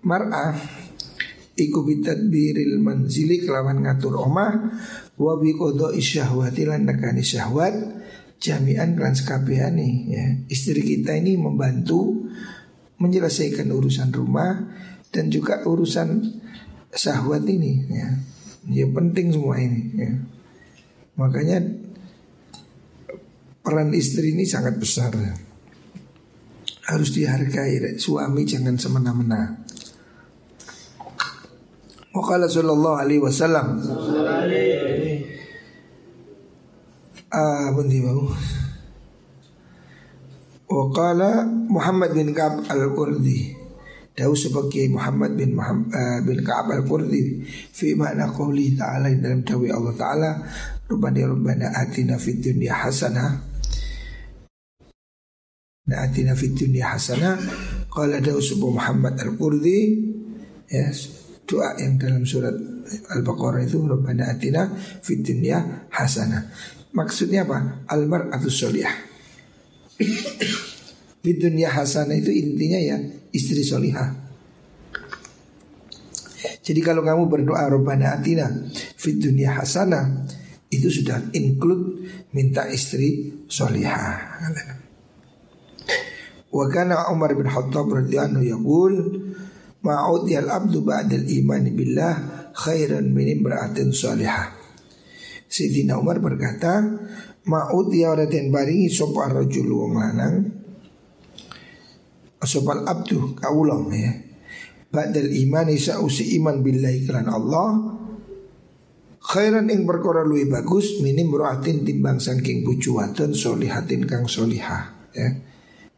[0.05, 0.53] mar'ah
[1.57, 4.53] iku bitadbiril manzili kelawan ngatur omah
[5.17, 7.25] wa bi qada'i syahwati lan nekani
[8.43, 9.15] jami'an kelan
[10.11, 12.27] ya istri kita ini membantu
[13.03, 14.63] menyelesaikan urusan rumah
[15.11, 16.23] dan juga urusan
[16.95, 18.09] syahwat ini ya
[18.71, 20.13] ya penting semua ini ya
[21.13, 21.61] Makanya
[23.61, 25.13] peran istri ini sangat besar.
[26.89, 28.01] Harus dihargai.
[28.01, 29.61] Suami jangan semena-mena.
[32.13, 33.81] Wakala sallallahu alaihi wasallam.
[37.33, 38.29] Ah, bundi mau.
[40.73, 43.61] Wakala Muhammad bin Ka'ab al-Qurdi.
[44.13, 47.45] Dawu sebagai Muhammad bin Muhammad, uh, bin Ka'ab al-Qurdi.
[47.49, 50.31] Fi makna qouli ta'ala dalam dawi Allah taala
[50.89, 53.31] Rubani Rubana atina fid dunya hasanah.
[55.89, 57.37] Na atina fid dunya hasanah.
[57.93, 59.79] Qala dawu subuh Muhammad al-Qurdi.
[60.73, 60.89] Ya,
[61.43, 62.55] Doa yang dalam surat
[63.13, 64.73] Al-Baqarah itu Rubana atina
[65.05, 66.49] fid dunya hasanah.
[66.97, 67.89] Maksudnya apa?
[67.93, 69.12] Al-mar'atu solihah
[71.23, 72.97] Fid dunya hasanah itu intinya ya
[73.31, 74.23] istri solihah
[76.63, 78.47] jadi kalau kamu berdoa Rabbana atina
[78.99, 80.27] fid dunya hasanah
[80.71, 84.41] itu sudah include minta istri solihah.
[86.49, 88.95] Wa kana Umar bin Khattab radhiyallahu anhu yaqul
[89.83, 92.15] ma'udiyal abdu ba'dal iman billah
[92.55, 94.55] khairan min imra'atin solihah.
[95.53, 96.81] Sayyidina Umar berkata,
[97.49, 100.35] ma'udiya raden baringi sapa rajul wong lanang
[102.43, 104.13] sopal abdu kawulong ya
[104.93, 107.97] Ba'dal iman isa usi iman billahi kelan Allah
[109.23, 115.31] Khairan ing perkara luwih bagus minim ruatin timbang saking bojo wadon solihatin kang solihah ya.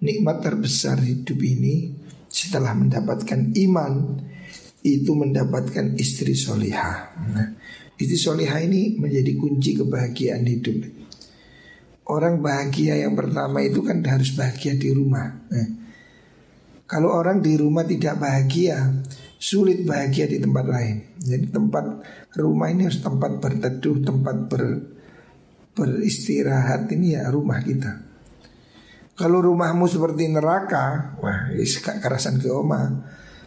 [0.04, 1.88] Nikmat terbesar hidup ini
[2.28, 4.20] setelah mendapatkan iman
[4.84, 7.16] itu mendapatkan istri solihah.
[7.32, 7.48] Nah,
[7.96, 11.03] istri solihah ini menjadi kunci kebahagiaan hidup.
[12.04, 15.24] Orang bahagia yang pertama itu kan harus bahagia di rumah.
[15.48, 15.68] Nah,
[16.84, 19.00] kalau orang di rumah tidak bahagia,
[19.40, 21.16] sulit bahagia di tempat lain.
[21.16, 21.84] Jadi tempat
[22.36, 24.62] rumah ini harus tempat berteduh, tempat ber,
[25.72, 28.04] beristirahat ini ya rumah kita.
[29.14, 32.88] Kalau rumahmu seperti neraka, wah is kerasan ke oma,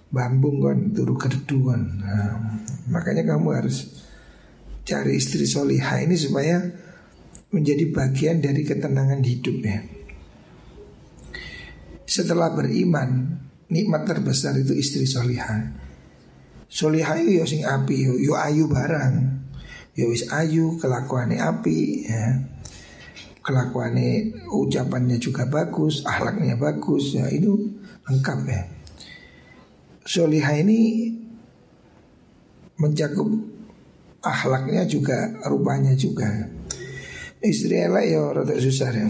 [0.09, 1.81] bambung kan, turu kerdu kan.
[2.01, 2.33] Nah,
[2.89, 4.01] makanya kamu harus
[4.87, 6.86] cari istri solihah ini supaya
[7.57, 9.81] menjadi bagian dari ketenangan hidup ya.
[12.05, 15.75] Setelah beriman Nikmat terbesar itu istri solihah.
[16.71, 19.43] Solihah itu ya sing api yo, yo ayu barang.
[19.91, 22.47] Yo wis ayu kelakuannya api ya.
[23.43, 27.75] Kelakuannya ucapannya juga bagus Ahlaknya bagus ya itu
[28.07, 28.61] lengkap ya.
[30.07, 31.11] Solihah ini
[32.79, 33.27] mencakup
[34.23, 36.47] akhlaknya juga rupanya juga
[37.37, 39.07] Istri elek ya rada susah ya.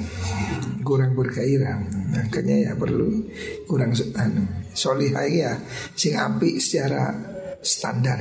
[0.83, 1.79] Kurang bergairah.
[2.11, 3.23] Makanya ya perlu
[3.63, 4.43] kurang anu
[4.75, 5.51] solihah ya
[5.95, 7.15] sing api secara
[7.63, 8.19] standar.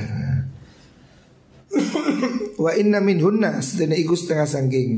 [2.63, 4.89] Wa inna min hunna sedene iku setengah sangking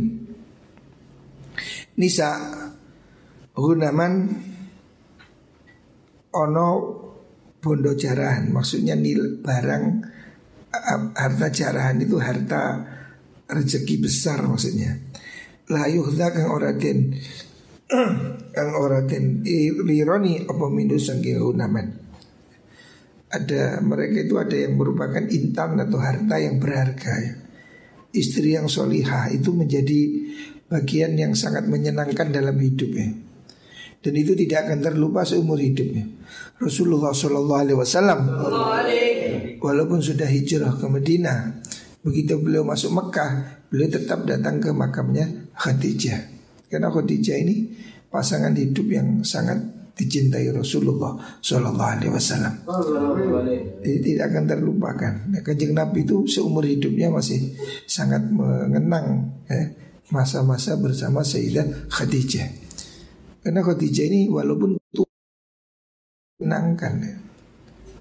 [1.98, 2.30] nisa.
[3.60, 4.14] Gunaman
[6.38, 6.70] ono
[7.58, 8.54] bondo jarahan.
[8.54, 9.84] Maksudnya nil barang
[11.18, 12.89] harta jarahan itu harta
[13.50, 15.10] rezeki besar maksudnya
[15.70, 17.14] la yuhda kang ora den
[18.56, 19.46] kang ora den
[19.86, 22.10] lironi apa mindu saking gunaman.
[23.30, 27.34] Ada mereka itu ada yang merupakan intan atau harta yang berharga ya.
[28.10, 30.02] Istri yang solihah itu menjadi
[30.66, 33.14] bagian yang sangat menyenangkan dalam hidupnya.
[34.02, 36.10] Dan itu tidak akan terlupa seumur hidupnya.
[36.58, 38.20] Rasulullah Shallallahu Alaihi Wasallam
[39.62, 41.62] walaupun sudah hijrah ke Medina,
[42.00, 46.32] Begitu beliau masuk Mekah, beliau tetap datang ke makamnya Khadijah.
[46.72, 47.76] Karena Khadijah ini
[48.08, 49.60] pasangan hidup yang sangat
[50.00, 52.64] dicintai Rasulullah Shallallahu Alaihi Wasallam.
[53.84, 55.14] Jadi tidak akan terlupakan.
[55.28, 55.44] Nah,
[55.76, 57.52] Nabi itu seumur hidupnya masih
[57.84, 59.76] sangat mengenang ya,
[60.16, 62.48] masa-masa bersama Sayyidah Khadijah.
[63.44, 65.12] Karena Khadijah ini walaupun tua
[66.40, 67.14] menyenangkan ya.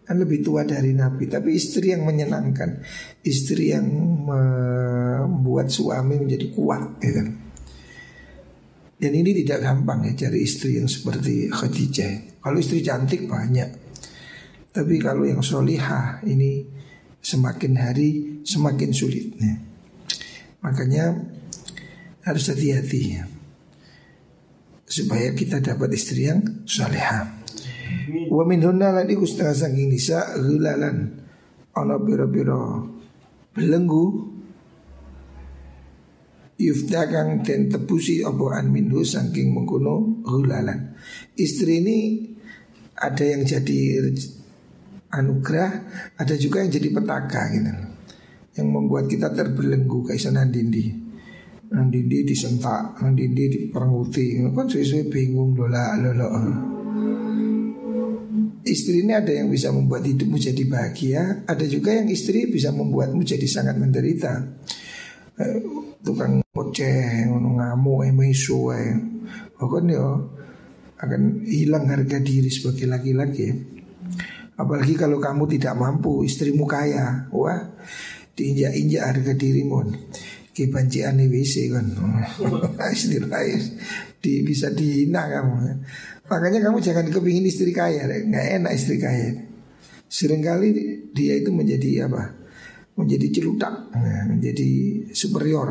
[0.09, 2.81] Kan lebih tua dari Nabi Tapi istri yang menyenangkan
[3.21, 3.85] Istri yang
[4.25, 7.29] membuat suami menjadi kuat ya kan?
[8.99, 12.43] Dan ini tidak gampang ya cari istri yang seperti Khadijah.
[12.43, 13.71] Kalau istri cantik banyak.
[14.75, 16.67] Tapi kalau yang solihah ini
[17.23, 19.39] semakin hari semakin sulit.
[19.39, 19.55] Ya.
[20.67, 21.15] Makanya
[22.27, 23.25] harus hati-hati ya.
[24.83, 27.38] Supaya kita dapat istri yang solihah.
[28.29, 31.27] Wa min hunna ladi kusna saking nisa gulalan.
[31.79, 32.63] Ono biro-biro
[33.55, 34.37] belenggu
[36.59, 40.91] Yufda kang den tebusi apa an minhu saking mengkono hulalan.
[41.39, 41.99] Istri ini
[42.99, 44.03] ada yang jadi
[45.15, 45.71] anugerah,
[46.19, 47.73] ada juga yang jadi petaka gitu.
[48.59, 50.91] Yang membuat kita terbelenggu kayak sana Nandindi.
[51.71, 54.43] Nandindi disentak, Nandindi diperanguti.
[54.51, 56.27] Kan sesuai bingung dola lolo.
[58.69, 63.25] Istri ini ada yang bisa membuat hidupmu jadi bahagia, ada juga yang istri bisa membuatmu
[63.25, 64.45] jadi sangat menderita.
[65.41, 65.57] Eh,
[66.05, 68.91] tukang ngoceh ngamuk emesu ae
[69.55, 70.09] pokoknya yo
[70.99, 73.55] akan hilang harga diri sebagai laki-laki.
[74.59, 77.31] Apalagi kalau kamu tidak mampu istrimu kaya.
[77.31, 77.63] Wah
[78.35, 79.79] diinjak-injak harga dirimu.
[80.51, 81.87] Ke pancian WC kan.
[82.91, 83.63] Istilahnya
[84.19, 85.55] di bisa dihina kamu
[86.29, 89.49] makanya kamu jangan kepingin istri kaya nggak enak istri kaya
[90.09, 90.73] sering kali
[91.13, 92.39] dia itu menjadi apa
[92.99, 94.71] menjadi celutak, ya, menjadi
[95.15, 95.71] superior.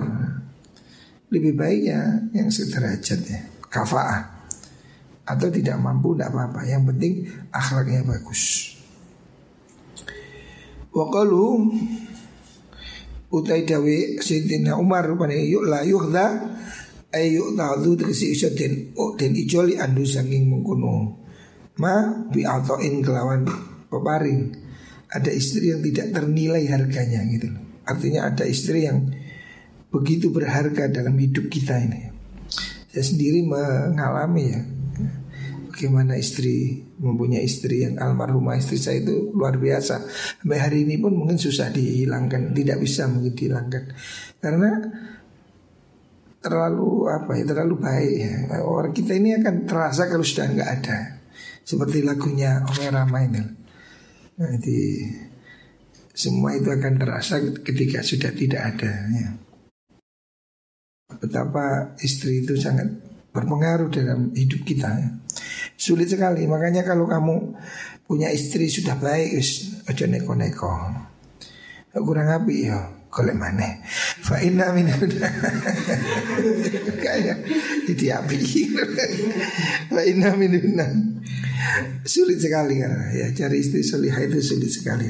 [1.27, 4.47] Lebih baik ya yang sederajat ya, kafaah.
[5.27, 8.71] Atau tidak mampu tidak apa-apa, yang penting akhlaknya bagus.
[10.95, 11.75] Wakalu
[13.27, 15.83] utai dawe Sayyidina Umar rupanya yuk la
[17.15, 21.15] ayu ta'adu tegesi iso den den ijoli andu saking mengkono
[21.79, 22.43] ma bi
[22.83, 23.47] in kelawan
[23.87, 24.51] peparing
[25.07, 29.15] ada istri yang tidak ternilai harganya gitu Artinya ada istri yang
[29.87, 32.11] begitu berharga dalam hidup kita ini.
[32.91, 34.61] Saya sendiri mengalami ya
[35.71, 40.03] bagaimana istri mempunyai istri yang almarhumah istri saya itu luar biasa.
[40.43, 43.83] Sampai hari ini pun mungkin susah dihilangkan, tidak bisa mungkin dihilangkan
[44.43, 44.71] karena
[46.47, 48.35] terlalu apa ya terlalu baik ya.
[48.63, 50.97] orang kita ini akan terasa kalau sudah nggak ada
[51.67, 53.43] seperti lagunya Omer Rama ini.
[54.37, 54.81] Jadi
[56.15, 59.29] semua itu akan terasa ketika sudah tidak ada ya.
[61.19, 62.87] Betapa istri itu sangat
[63.35, 65.09] berpengaruh dalam hidup kita ya.
[65.77, 67.53] Sulit sekali Makanya kalau kamu
[68.09, 69.37] punya istri sudah baik
[69.85, 70.73] Ojo neko-neko
[71.93, 73.79] Kurang api ya Golek mana
[74.21, 74.91] Fa inna min
[77.03, 77.37] Kayak
[77.87, 78.37] Jadi api
[79.89, 80.53] Fa inna min
[82.07, 85.09] Sulit sekali kan ya cari istri solihah itu sulit sekali.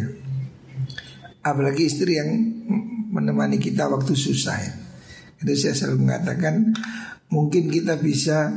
[1.43, 2.29] Apalagi istri yang
[3.13, 4.73] menemani kita waktu susah ya.
[5.37, 6.73] Itu saya selalu mengatakan
[7.29, 8.49] mungkin kita bisa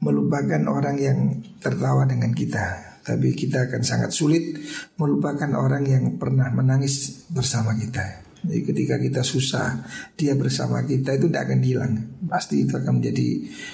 [0.00, 1.18] melupakan orang yang
[1.60, 4.56] tertawa dengan kita, tapi kita akan sangat sulit
[4.96, 8.29] melupakan orang yang pernah menangis bersama kita.
[8.40, 9.84] Jadi ketika kita susah,
[10.16, 11.92] dia bersama kita itu tidak akan hilang.
[12.24, 13.28] Pasti itu akan menjadi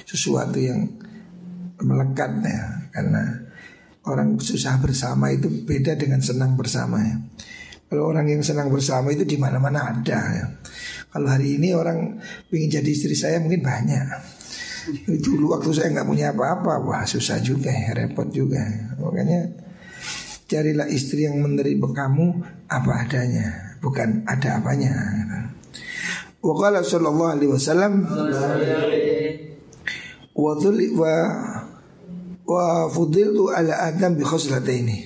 [0.07, 0.91] sesuatu yang
[1.83, 3.47] melekat ya, karena
[4.07, 7.19] Orang susah bersama itu beda dengan senang bersama ya.
[7.91, 10.47] Kalau orang yang senang bersama itu di mana-mana ada ya.
[11.11, 12.23] Kalau hari ini orang
[12.55, 14.07] ingin jadi istri saya mungkin banyak.
[15.27, 18.63] Dulu waktu saya nggak punya apa-apa, wah susah juga, ya, repot juga.
[19.03, 19.51] Makanya
[20.47, 22.27] carilah istri yang menerima kamu
[22.71, 24.93] apa adanya, bukan ada apanya.
[26.41, 28.07] Wakala sallallahu alaihi wasallam
[30.37, 30.53] wa
[32.47, 34.99] wa fudiltu ala Adam bi khoslataini.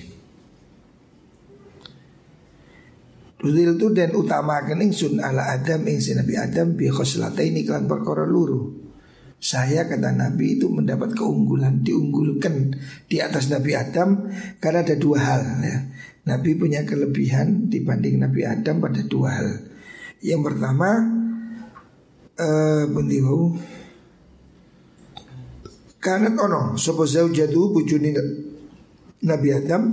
[3.41, 8.77] Fudiltu dan utamakan ingsun ala Adam ing Nabi Adam bi khoslataini kelan perkara luru.
[9.41, 12.77] Saya kata Nabi itu mendapat keunggulan, diunggulkan
[13.09, 14.29] di atas Nabi Adam
[14.61, 15.77] karena ada dua hal ya.
[16.21, 19.49] Nabi punya kelebihan dibanding Nabi Adam pada dua hal.
[20.21, 20.89] Yang pertama
[22.37, 22.85] eh
[26.01, 28.09] karena ono sapa zaujatu bojone
[29.21, 29.83] Nabi Adam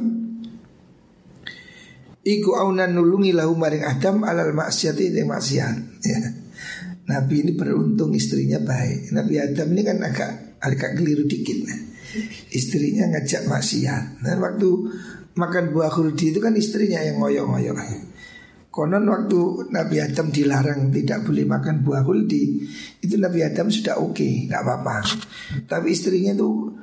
[2.28, 6.18] Iku aunan nulungi lahu maring Adam alal maksiati yang maksiat ya.
[7.08, 11.80] Nabi ini beruntung istrinya baik Nabi Adam ini kan agak agak keliru dikit nah.
[12.52, 14.68] Istrinya ngajak maksiat Dan waktu
[15.38, 17.78] makan buah khuldi itu kan istrinya yang ngoyok-ngoyok.
[18.74, 22.62] Konon waktu Nabi Adam dilarang tidak boleh makan buah khuldi
[23.02, 25.06] Itu Nabi Adam sudah oke, okay, apa-apa.
[25.70, 26.74] Tapi istrinya tuh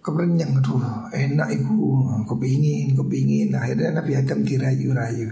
[0.00, 3.52] kerenyang aduh enak ibu kepingin kepingin.
[3.52, 5.28] Akhirnya Nabi Adam dirayu-rayu.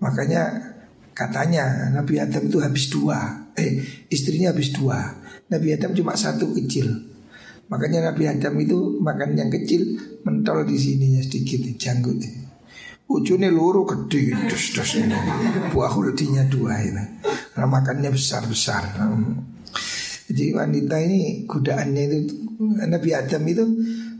[0.00, 0.72] Makanya
[1.12, 5.20] katanya Nabi Adam itu habis dua eh istrinya habis dua.
[5.52, 7.13] Nabi Adam cuma satu kecil
[7.68, 12.20] makanya Nabi Adam itu makan yang kecil mentol di sininya sedikit janggut
[13.08, 15.16] ujungnya luru gede dus dus ini
[15.72, 17.04] buah huldinya dua ini
[17.52, 18.82] karena makannya besar besar
[20.24, 22.18] jadi wanita ini godaannya itu
[22.88, 23.64] Nabi Adam itu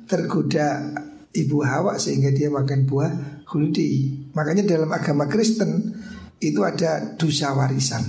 [0.04, 0.92] tergoda
[1.34, 3.12] ibu Hawa sehingga dia makan buah
[3.50, 3.90] huldi.
[4.32, 5.96] Makanya dalam agama Kristen
[6.38, 8.04] itu ada dosa warisan.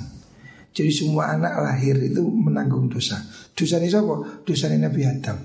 [0.76, 3.16] Jadi semua anak lahir itu menanggung dosa.
[3.56, 4.44] Dosa ini siapa?
[4.44, 5.40] Dosa ini Nabi Adam.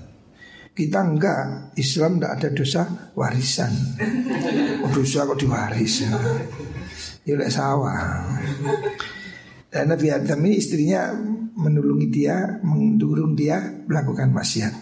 [0.71, 2.81] Kita enggak, Islam enggak ada dosa
[3.15, 3.71] warisan.
[4.83, 6.11] Oh, dosa kok diwaris ya.
[7.23, 8.35] Ya sawah.
[9.71, 11.15] Dan Nabi Adam ini istrinya
[11.55, 14.73] menulungi dia, mendurung dia melakukan maksiat.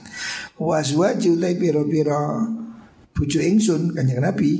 [0.57, 2.49] Waswa julai piro-piro
[3.13, 4.51] bucu ingsun kanjeng Nabi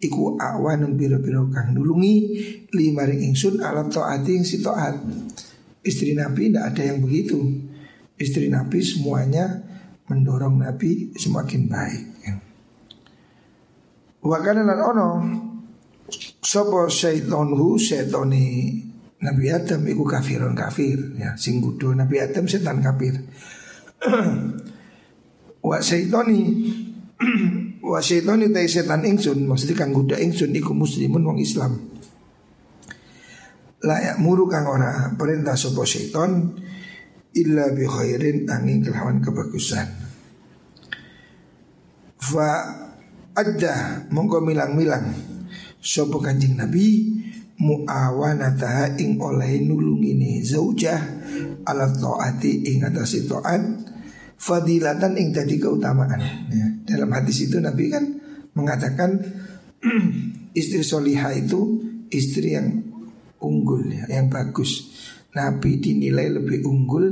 [0.00, 2.14] iku awanun piro-piro kang nulungi
[2.76, 4.96] lima ring ingsun alat toati yang si toat.
[5.80, 7.69] Istri Nabi tidak ada yang begitu.
[8.20, 9.48] Istri Nabi semuanya
[10.12, 12.04] mendorong Nabi semakin baik.
[14.20, 15.08] Wakana lan ono
[16.40, 18.76] Sopo syaitonhu syaitoni
[19.20, 21.62] Nabi Adam itu kafirun kafir ya sing
[21.96, 23.16] Nabi Adam setan kafir.
[25.68, 26.40] wa syaitoni
[27.92, 31.76] wa syaitoni tai setan ingsun maksudnya kang guda ingsun iku muslimun wong Islam.
[33.80, 36.60] Layak muru kang ora perintah sapa syaiton
[37.34, 39.86] illa bi khairin angin kelawan kebagusan.
[42.20, 42.48] Fa
[43.34, 45.14] adda mongko milang-milang
[45.80, 47.08] sapa kanjeng Nabi
[47.60, 51.00] muawanataha ing oleh nulung ini zaujah
[51.64, 53.62] ala taati ing atas taat
[54.40, 56.66] fadilatan ing tadi keutamaan ya.
[56.88, 58.04] dalam hadis itu Nabi kan
[58.56, 59.20] mengatakan
[60.60, 62.80] istri soliha itu istri yang
[63.40, 64.89] unggul ya, yang bagus
[65.30, 67.06] Nabi dinilai lebih unggul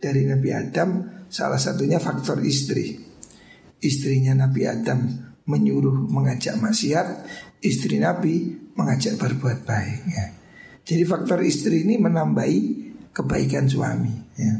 [0.00, 0.90] dari Nabi Adam
[1.30, 2.98] salah satunya faktor istri
[3.80, 5.00] istrinya Nabi Adam
[5.48, 7.26] menyuruh mengajak maksiat
[7.64, 10.26] istri Nabi mengajak berbuat baik ya.
[10.84, 12.58] Jadi faktor istri ini menambahi
[13.12, 14.54] kebaikan suami ya.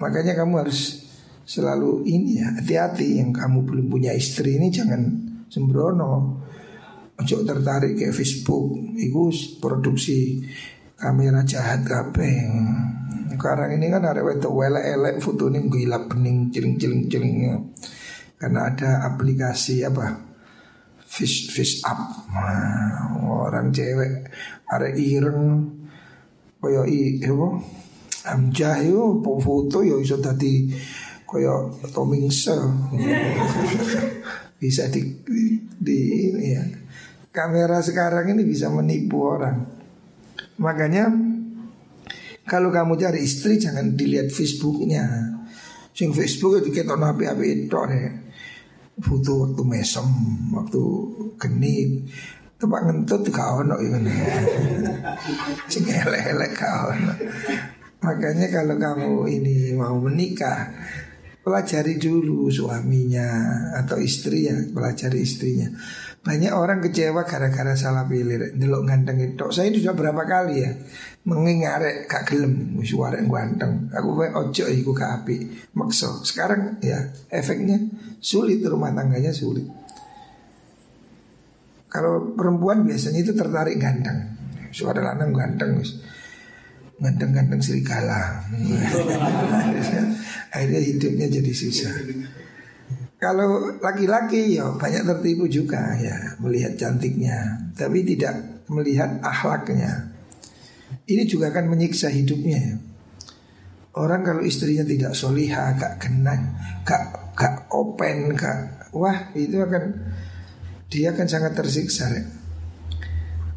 [0.00, 1.04] Makanya kamu harus
[1.44, 5.00] selalu ini ya hati-hati yang kamu belum punya istri ini jangan
[5.48, 6.42] sembrono.
[7.14, 9.30] Ojo tertarik kayak Facebook, itu
[9.62, 10.42] produksi
[10.94, 12.30] kamera jahat kape.
[13.34, 17.54] Sekarang ini kan ada wetok wele elek foto ini gila pening celing celing celingnya.
[18.38, 20.22] Karena ada aplikasi apa?
[21.02, 21.98] Fish fish up.
[22.30, 24.30] Nah, orang cewek
[24.70, 25.70] ada ireng
[26.62, 27.48] koyo i apa?
[28.24, 30.72] Amjah yo foto yo iso tadi
[31.28, 32.56] koyo tomingse
[34.56, 35.02] bisa di,
[35.76, 35.98] di
[36.30, 36.64] ini ya.
[37.34, 39.73] Kamera sekarang ini bisa menipu orang
[40.60, 41.10] makanya
[42.44, 45.32] kalau kamu cari istri jangan dilihat Facebooknya
[45.94, 48.24] sing Facebook itu kita nabi api itu ya
[49.02, 50.06] foto waktu mesem,
[50.54, 50.82] waktu
[51.40, 52.06] genit.
[52.54, 53.98] Tempat ngentut gak ono ya
[55.72, 56.94] Sing elek-elek gak.
[58.00, 60.70] Makanya kalau kamu ini mau menikah
[61.44, 63.28] Pelajari dulu suaminya
[63.76, 65.68] atau istri ya Pelajari istrinya
[66.24, 69.44] Banyak orang kecewa gara-gara salah pilih Delok ganteng itu.
[69.52, 70.72] Saya ini sudah berapa kali ya
[71.28, 72.80] Mengingat gak gelem.
[72.80, 73.92] Warek ganteng.
[73.92, 77.76] Aku kayak ojo iku gak api Makso Sekarang ya efeknya
[78.24, 79.68] Sulit rumah tangganya sulit.
[81.92, 84.24] Kalau perempuan biasanya itu tertarik ganteng.
[84.72, 85.76] Suara lanang ganteng
[87.04, 88.40] Ganteng-ganteng serigala.
[90.56, 91.92] Akhirnya hidupnya jadi susah
[93.24, 100.12] Kalau laki-laki ya banyak tertipu juga ya Melihat cantiknya Tapi tidak melihat akhlaknya
[101.08, 102.76] Ini juga akan menyiksa hidupnya ya
[103.94, 109.94] Orang kalau istrinya tidak solihah, gak kenang, gak gak open, gak wah itu akan
[110.90, 112.10] dia akan sangat tersiksa.
[112.10, 112.26] Ya.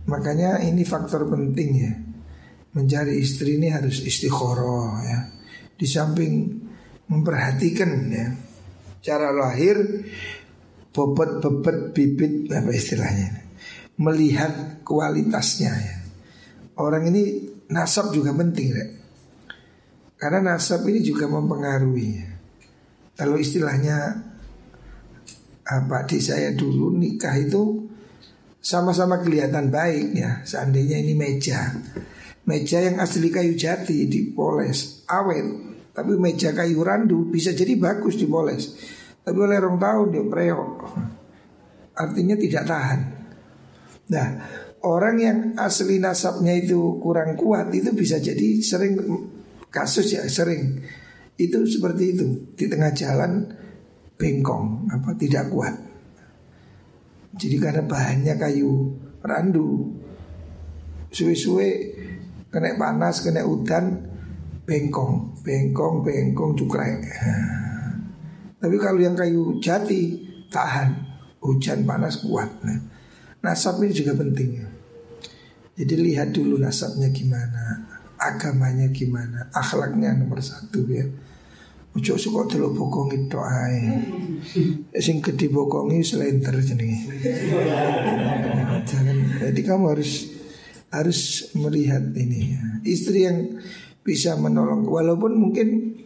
[0.06, 1.94] Makanya ini faktor penting ya.
[2.78, 5.20] Mencari istri ini harus istiqoroh ya.
[5.74, 6.34] Di samping
[7.10, 8.28] memperhatikan ya
[9.08, 9.80] cara lahir
[10.92, 13.48] bobot bebet bibit apa istilahnya
[13.98, 15.98] melihat kualitasnya ya.
[16.78, 18.86] Orang ini nasab juga penting ya.
[20.18, 22.30] Karena nasab ini juga mempengaruhi ya.
[23.18, 23.98] Kalau istilahnya
[25.68, 27.90] apa di saya dulu nikah itu
[28.62, 30.46] sama-sama kelihatan baik ya.
[30.46, 31.74] Seandainya ini meja,
[32.46, 35.46] meja yang asli kayu jati dipoles awet,
[35.98, 38.78] tapi meja kayu randu bisa jadi bagus dipoles.
[39.28, 40.74] Tapi oleh orang tahun dia preok,
[42.00, 43.00] artinya tidak tahan.
[44.08, 44.28] Nah,
[44.88, 48.96] orang yang asli nasabnya itu kurang kuat itu bisa jadi sering
[49.68, 50.80] kasus ya sering
[51.36, 53.52] itu seperti itu di tengah jalan
[54.16, 55.76] bengkong apa tidak kuat.
[57.36, 58.96] Jadi karena bahannya kayu
[59.28, 59.92] randu,
[61.12, 61.70] suwe-suwe
[62.48, 64.08] kena panas, kena udan,
[64.64, 67.04] bengkong, bengkong, bengkong cukrek.
[68.58, 70.18] Tapi kalau yang kayu jati
[70.50, 70.98] tahan,
[71.42, 72.50] hujan panas kuat.
[72.66, 72.80] Nah,
[73.46, 74.66] nasab ini juga penting.
[75.78, 77.86] Jadi lihat dulu nasabnya gimana,
[78.18, 81.06] agamanya gimana, akhlaknya nomor satu ya.
[81.98, 83.82] Ojo suka delok bokongi tok ae.
[85.02, 87.10] Sing gede bokongi selenter jenenge.
[88.86, 90.30] Jangan jadi kamu harus
[90.94, 92.62] harus melihat ini ya.
[92.86, 93.38] Istri yang
[94.06, 95.98] bisa menolong walaupun mungkin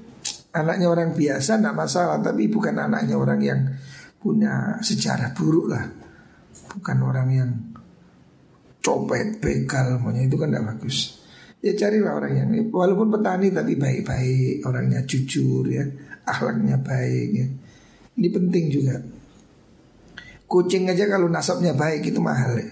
[0.52, 3.60] anaknya orang biasa tidak masalah tapi bukan anaknya orang yang
[4.22, 5.86] punya sejarah buruk lah.
[6.72, 7.52] Bukan orang yang
[8.82, 11.20] copet, begal, maunya itu kan tidak bagus.
[11.62, 15.86] Ya carilah orang yang walaupun petani tapi baik-baik, orangnya jujur ya,
[16.26, 17.48] akhlaknya baik ya.
[18.18, 18.98] Ini penting juga.
[20.50, 22.70] Kucing aja kalau nasabnya baik itu mahal ya.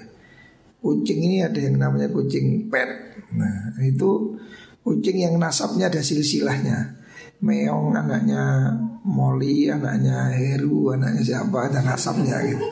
[0.79, 3.19] Kucing ini ada yang namanya kucing pet.
[3.35, 4.35] Nah, itu
[4.81, 6.98] kucing yang nasabnya ada silsilahnya.
[7.39, 8.75] Meong anaknya
[9.07, 12.67] Molly, anaknya Heru, anaknya siapa ada nasabnya gitu.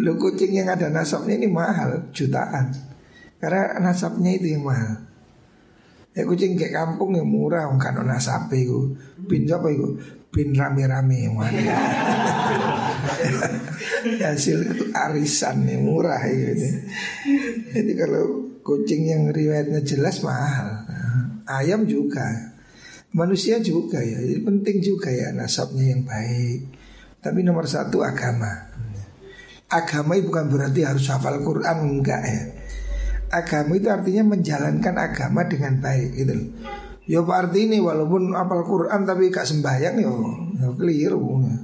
[0.00, 2.72] Lo kucing yang ada nasabnya ini mahal, jutaan.
[3.38, 5.08] Karena nasabnya itu yang mahal.
[6.16, 8.96] Ya kucing kayak kampung yang murah kan ana sapi ku.
[9.28, 9.94] Bin apa iku?
[10.34, 11.30] Bin rame-rame.
[14.24, 16.68] Hasil arisan yang murah gitu.
[17.70, 20.82] Jadi kalau kucing yang riwayatnya jelas mahal.
[21.46, 22.47] Ayam juga.
[23.16, 24.20] Manusia juga ya.
[24.20, 26.60] Jadi penting juga ya nasabnya yang baik.
[27.24, 28.68] Tapi nomor satu agama.
[29.68, 32.42] Agama itu bukan berarti harus hafal Quran enggak ya
[33.28, 36.48] agama itu artinya menjalankan agama dengan baik gitu loh.
[37.08, 40.12] Ya arti ini walaupun apal Quran tapi gak sembahyang ya,
[40.60, 41.40] ya keliru.
[41.40, 41.56] Ya.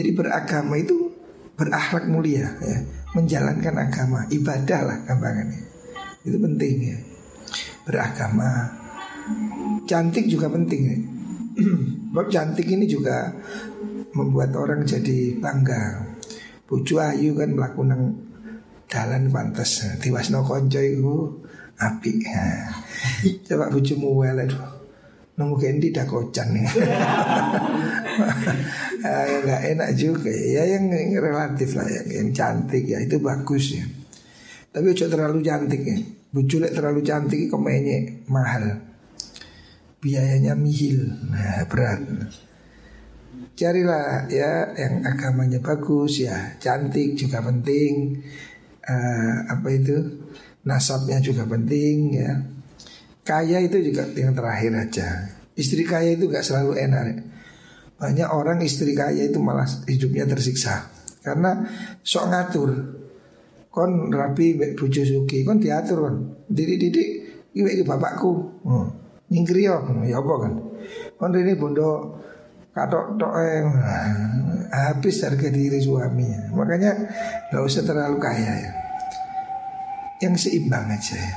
[0.00, 1.12] Jadi beragama itu
[1.52, 2.78] berakhlak mulia ya,
[3.12, 5.62] menjalankan agama, ibadah lah gampangannya.
[6.24, 6.98] Itu penting ya.
[7.84, 8.77] Beragama.
[9.84, 10.96] Cantik juga penting ya.
[12.14, 13.30] Bab cantik ini juga
[14.16, 16.08] membuat orang jadi bangga.
[16.64, 18.24] Bucu ayu kan melakukan
[18.88, 19.84] dalan pantas
[20.32, 21.44] no konco iku
[21.76, 22.12] api
[23.46, 24.48] coba bojomu wele
[25.38, 26.50] nunggu kendi dah kocan
[29.06, 30.32] ah, nggak enak juga.
[30.32, 33.84] Ya yang relatif lah yang, yang cantik ya itu bagus ya.
[34.74, 35.96] Tapi ojo terlalu cantik ya.
[36.28, 38.87] Buculek terlalu cantik komennya mahal
[39.98, 42.00] biayanya mihil nah berat
[43.58, 48.22] carilah ya yang agamanya bagus ya cantik juga penting
[48.88, 49.96] uh, apa itu
[50.68, 52.32] nasabnya juga penting ya.
[53.24, 55.08] Kaya itu juga yang terakhir aja.
[55.52, 57.04] Istri kaya itu gak selalu enak.
[57.04, 57.16] Ya.
[57.98, 60.88] Banyak orang istri kaya itu malah hidupnya tersiksa
[61.24, 61.66] karena
[62.04, 62.70] sok ngatur.
[63.68, 66.16] Kon rapi bojo suki, kon diatur kon.
[66.48, 67.08] Didik-didik
[67.52, 68.32] iki bapakku.
[68.64, 68.88] Hmm.
[69.28, 70.52] Nyingkri ya apa kan.
[71.20, 72.16] Kon ini bondo
[72.72, 73.32] katok tok
[74.72, 76.48] habis harga diri suaminya.
[76.56, 76.92] Makanya
[77.52, 78.72] nggak usah terlalu kaya ya.
[80.24, 81.34] Yang seimbang aja ya.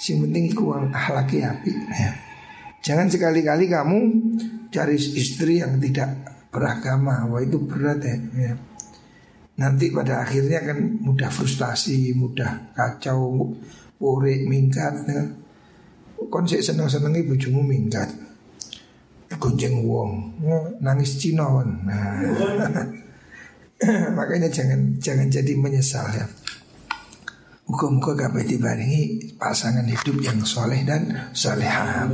[0.00, 2.10] Si penting uang ahlaki api ya.
[2.80, 3.98] Jangan sekali-kali kamu
[4.72, 6.16] cari istri yang tidak
[6.48, 7.28] beragama.
[7.28, 8.16] Wah itu berat ya.
[8.38, 8.54] ya.
[9.60, 13.52] Nanti pada akhirnya kan mudah frustasi, mudah kacau,
[14.00, 15.22] pore, minggat ya.
[16.28, 18.12] Konsep seneng-senengi bujumu minggat.
[19.40, 20.36] Gonceng wong
[20.82, 22.18] nangis Cina nah.
[24.18, 26.26] Makanya jangan jangan jadi menyesal ya.
[27.70, 32.10] Muka-muka gak dibarengi pasangan hidup yang soleh dan solehah